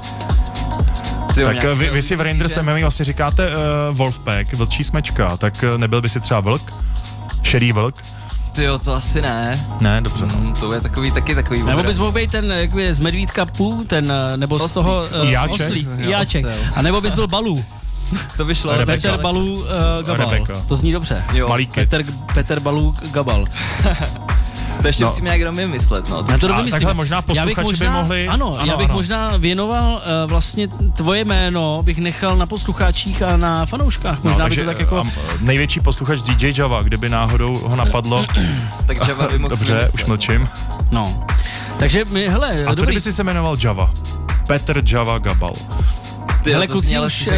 [1.34, 2.56] Ty jo, Tak nějaký vy, vy si v Rangers.
[2.56, 6.72] MMA vlastně říkáte uh, Wolfpack, vlčí smečka, tak uh, nebyl by si třeba vlk?
[7.42, 7.94] Šedý vlk?
[8.58, 9.66] Ty jo, to asi ne.
[9.80, 10.26] Ne, dobře.
[10.26, 10.34] No.
[10.40, 13.46] Mm, to je takový, taky takový Nebo bys mohl být ten, jak je, z medvídka
[13.46, 14.74] pů, ten, eh, nebo z Oslík.
[14.74, 15.04] toho...
[15.12, 15.60] eh, Jáček?
[15.66, 16.46] Oslík, jáček.
[16.74, 17.64] A nebo bys byl balů.
[18.36, 18.76] To vyšlo.
[18.76, 18.96] Rebecca.
[18.96, 19.66] Peter ale- Balů uh,
[20.06, 20.30] Gabal.
[20.30, 20.62] Rebecca.
[20.68, 21.24] To zní dobře.
[21.32, 21.48] Jo.
[21.48, 21.66] Malý.
[21.66, 22.02] Peter,
[22.34, 23.44] Peter Balů Gabal.
[24.82, 25.10] To ještě No.
[25.10, 26.24] musím nějak jenom vymyslet, no.
[26.28, 28.88] Já to A takhle možná Já bych posluchači by možná, mohli- Ano, ano, já bych
[28.88, 28.94] ano.
[28.96, 29.92] možná věnoval
[30.24, 34.22] uh, vlastně tvoje jméno, bych nechal na posluchačích a na fanouškách.
[34.24, 34.98] Možná by to tak jako...
[34.98, 35.02] a,
[35.40, 38.24] největší posluchač DJ Java, kdyby náhodou ho napadlo,
[38.86, 39.94] Tak Java by mohl dobře, vymyslet.
[39.94, 40.48] už mlčím.
[40.90, 41.24] No.
[41.78, 42.84] Takže my, hele, A co dobrý.
[42.86, 43.90] kdyby si se jmenoval Java?
[44.46, 45.52] Petr Java Gabal.
[46.42, 47.28] Ty, Hele, to kluci, už,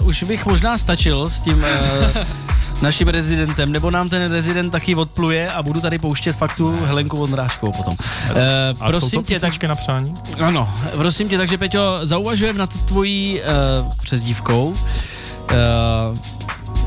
[0.00, 1.64] uh, už bych možná stačil s tím uh,
[2.82, 7.16] naším rezidentem, nebo nám ten rezident taky odpluje a budu tady pouštět fakt tu Helenku
[7.16, 7.94] Vondráškovou potom.
[7.94, 8.36] Uh,
[8.80, 10.14] A jsou prosím to tě, tak, na přání?
[10.40, 14.64] ano, prosím tě, takže Peťo, zauvažujem nad tvojí uh, přezdívkou.
[14.64, 16.18] Uh,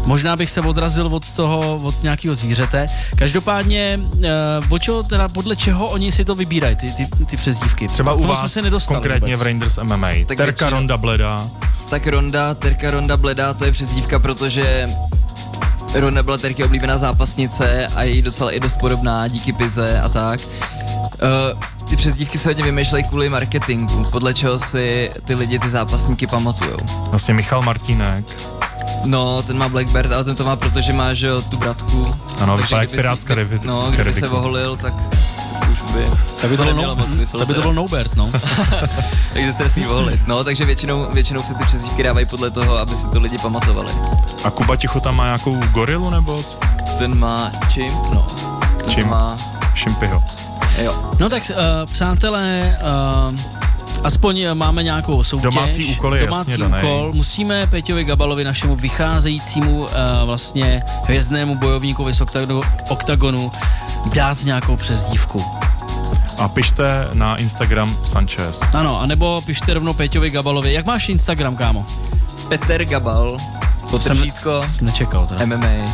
[0.06, 2.86] Možná bych se odrazil od toho, od nějakého zvířete.
[3.16, 4.26] Každopádně, uh,
[4.70, 7.88] od čeho, teda podle čeho oni si to vybírají, ty, ty, ty přezdívky?
[7.88, 9.40] Třeba u tomu jsme vás se nedostali konkrétně vůbec.
[9.40, 10.08] v Rangers MMA.
[10.08, 11.48] Tak Terka většinou- Ronda Bleda.
[11.90, 14.88] Tak Ronda, Terka Ronda Bledá, to je přezdívka, protože
[15.94, 20.10] Ronda byla Terky oblíbená zápasnice a je jí docela i dost podobná díky Pize a
[20.10, 20.40] tak.
[21.54, 26.28] Uh, ty přezdívky se hodně vymýšlejí kvůli marketingu, podle čeho si ty lidi ty zápasníky
[26.28, 26.78] pamatujou.
[27.10, 28.26] Vlastně Michal Martínek.
[29.06, 32.16] No, ten má Blackbird, ale ten to má, protože má, že jo, tu bratku.
[32.40, 34.94] Ano, vypadá jak kdyby pirát si- z Karibi- No, kdyby se voholil, tak
[35.92, 36.06] by...
[36.42, 37.38] Tak by to, nemělo bylo, moc no, smysl.
[37.38, 38.32] tak by to byl Noubert, no.
[39.34, 40.28] Takže se nesmí voholit.
[40.28, 43.92] No, takže většinou, většinou si ty přezdívky dávají podle toho, aby si to lidi pamatovali.
[44.44, 46.44] A Kuba Tichota má nějakou gorilu nebo
[46.98, 47.88] Ten má čím?
[48.14, 48.28] No.
[48.78, 49.08] Ten Čím?
[49.08, 49.36] má...
[49.76, 50.24] Šimpyho?
[50.78, 51.12] Jo.
[51.20, 52.78] No tak, uh, přátelé,
[53.30, 53.36] uh,
[54.04, 55.44] aspoň eh, máme nějakou soutěž.
[55.44, 56.84] Domácí úkol je Domácí jasně daný.
[56.84, 57.12] úkol.
[57.14, 59.88] Musíme Peťovi Gabalovi, našemu vycházejícímu uh,
[60.26, 63.52] vlastně hvězdnému bojovníkovi z oktagonu, oktagonu,
[64.14, 65.46] dát nějakou přezdívku.
[66.42, 66.82] A pište
[67.14, 68.58] na Instagram Sanchez.
[68.74, 70.74] Ano, anebo pište rovnou Peťovi Gabalovi.
[70.74, 71.86] Jak máš Instagram, kámo?
[72.50, 73.38] Peter Gabal,
[73.92, 75.46] potržítko, Jsem nečekal teda.
[75.46, 75.86] MMA.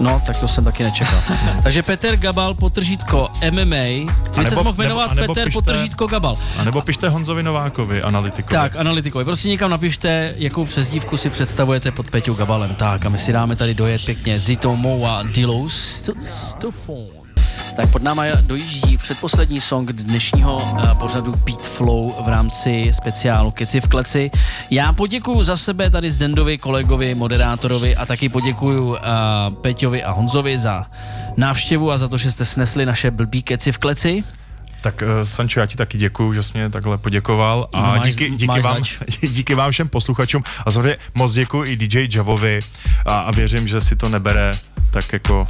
[0.00, 1.20] No, tak to jsem taky nečekal.
[1.62, 4.12] Takže Petr Gabal, potržítko MMA.
[4.38, 6.34] Vy se mohl jmenovat nebo- Petr, pište- potržítko Gabal.
[6.58, 8.52] A nebo pište Honzovi Novákovi, analytikovi.
[8.52, 9.24] Tak, analytikovi.
[9.24, 12.74] Prostě někam napište, jakou přezdívku si představujete pod Peťou Gabalem.
[12.74, 17.17] Tak a my si dáme tady dojet pěkně Zito Moa Dilos Stofon.
[17.78, 23.80] Tak pod náma dojíždí předposlední song dnešního uh, pořadu Beat Flow v rámci speciálu Keci
[23.80, 24.30] v kleci.
[24.70, 28.98] Já poděkuju za sebe tady Zendovi, kolegovi, moderátorovi a taky poděkuju uh,
[29.60, 30.86] Peťovi a Honzovi za
[31.36, 34.24] návštěvu a za to, že jste snesli naše blbý Keci v kleci.
[34.80, 38.06] Tak uh, Sancho, já ti taky děkuju, že jsi mě takhle poděkoval a No, máš-
[38.06, 38.98] díky, díky, máš vám, zač.
[39.30, 42.58] díky vám všem posluchačům a samozřejmě moc děkuji i DJ Javovi
[43.06, 44.52] a, a věřím, že si to nebere
[44.90, 45.46] tak jako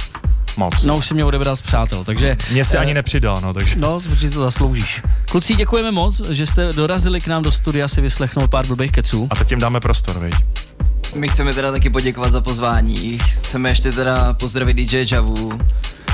[0.59, 0.83] moc.
[0.85, 2.37] No už si mě odebral z přátel, takže...
[2.51, 3.75] Mně si eh, ani nepřidal, no, takže...
[3.75, 5.01] No, protože to zasloužíš.
[5.31, 9.27] Kluci, děkujeme moc, že jste dorazili k nám do studia si vyslechnout pár blbých keců.
[9.29, 10.35] A teď jim dáme prostor, viď?
[11.15, 13.19] My chceme teda taky poděkovat za pozvání.
[13.41, 15.59] Chceme ještě teda pozdravit DJ Javu.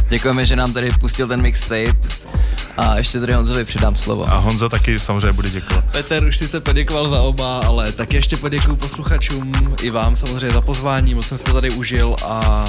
[0.10, 1.94] Děkujeme, že nám tady pustil ten mixtape.
[2.78, 4.30] A ještě tady Honzovi předám slovo.
[4.30, 5.86] A Honza taky samozřejmě bude děkovat.
[5.92, 10.62] Petr už sice poděkoval za oba, ale tak ještě poděkuju posluchačům i vám samozřejmě za
[10.62, 12.66] pozvání, moc jsem si to tady užil a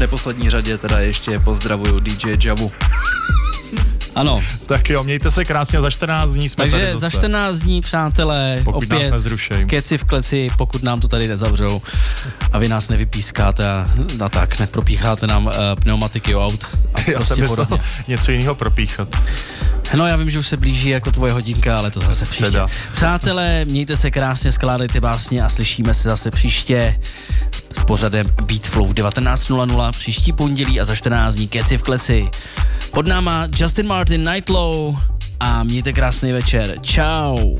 [0.00, 2.72] neposlední řadě teda ještě pozdravuju DJ Javu.
[4.14, 7.00] Ano, Tak jo, mějte se krásně a za 14 dní jsme tady takže zase.
[7.00, 9.64] za 14 dní, přátelé, Pokud nás opět nezrušej.
[9.64, 11.82] keci v kleci, pokud nám to tady nezavřou
[12.52, 13.90] a vy nás nevypískáte a,
[14.24, 17.84] a tak, nepropícháte nám uh, pneumatiky aut a Já prostě jsem myslel podobně.
[18.08, 19.08] něco jiného propíchat.
[19.94, 22.60] No já vím, že už se blíží jako tvoje hodinka, ale to zase příště.
[22.92, 27.00] Přátelé, mějte se krásně, skládejte básně a slyšíme se zase příště
[27.72, 32.28] s pořadem Beat Flow 19.00 příští pondělí a za 14 dní keci v kleci.
[32.90, 34.96] Pod náma Justin Martin, Nightlow
[35.40, 36.74] a mějte krásný večer.
[36.82, 37.56] Ciao.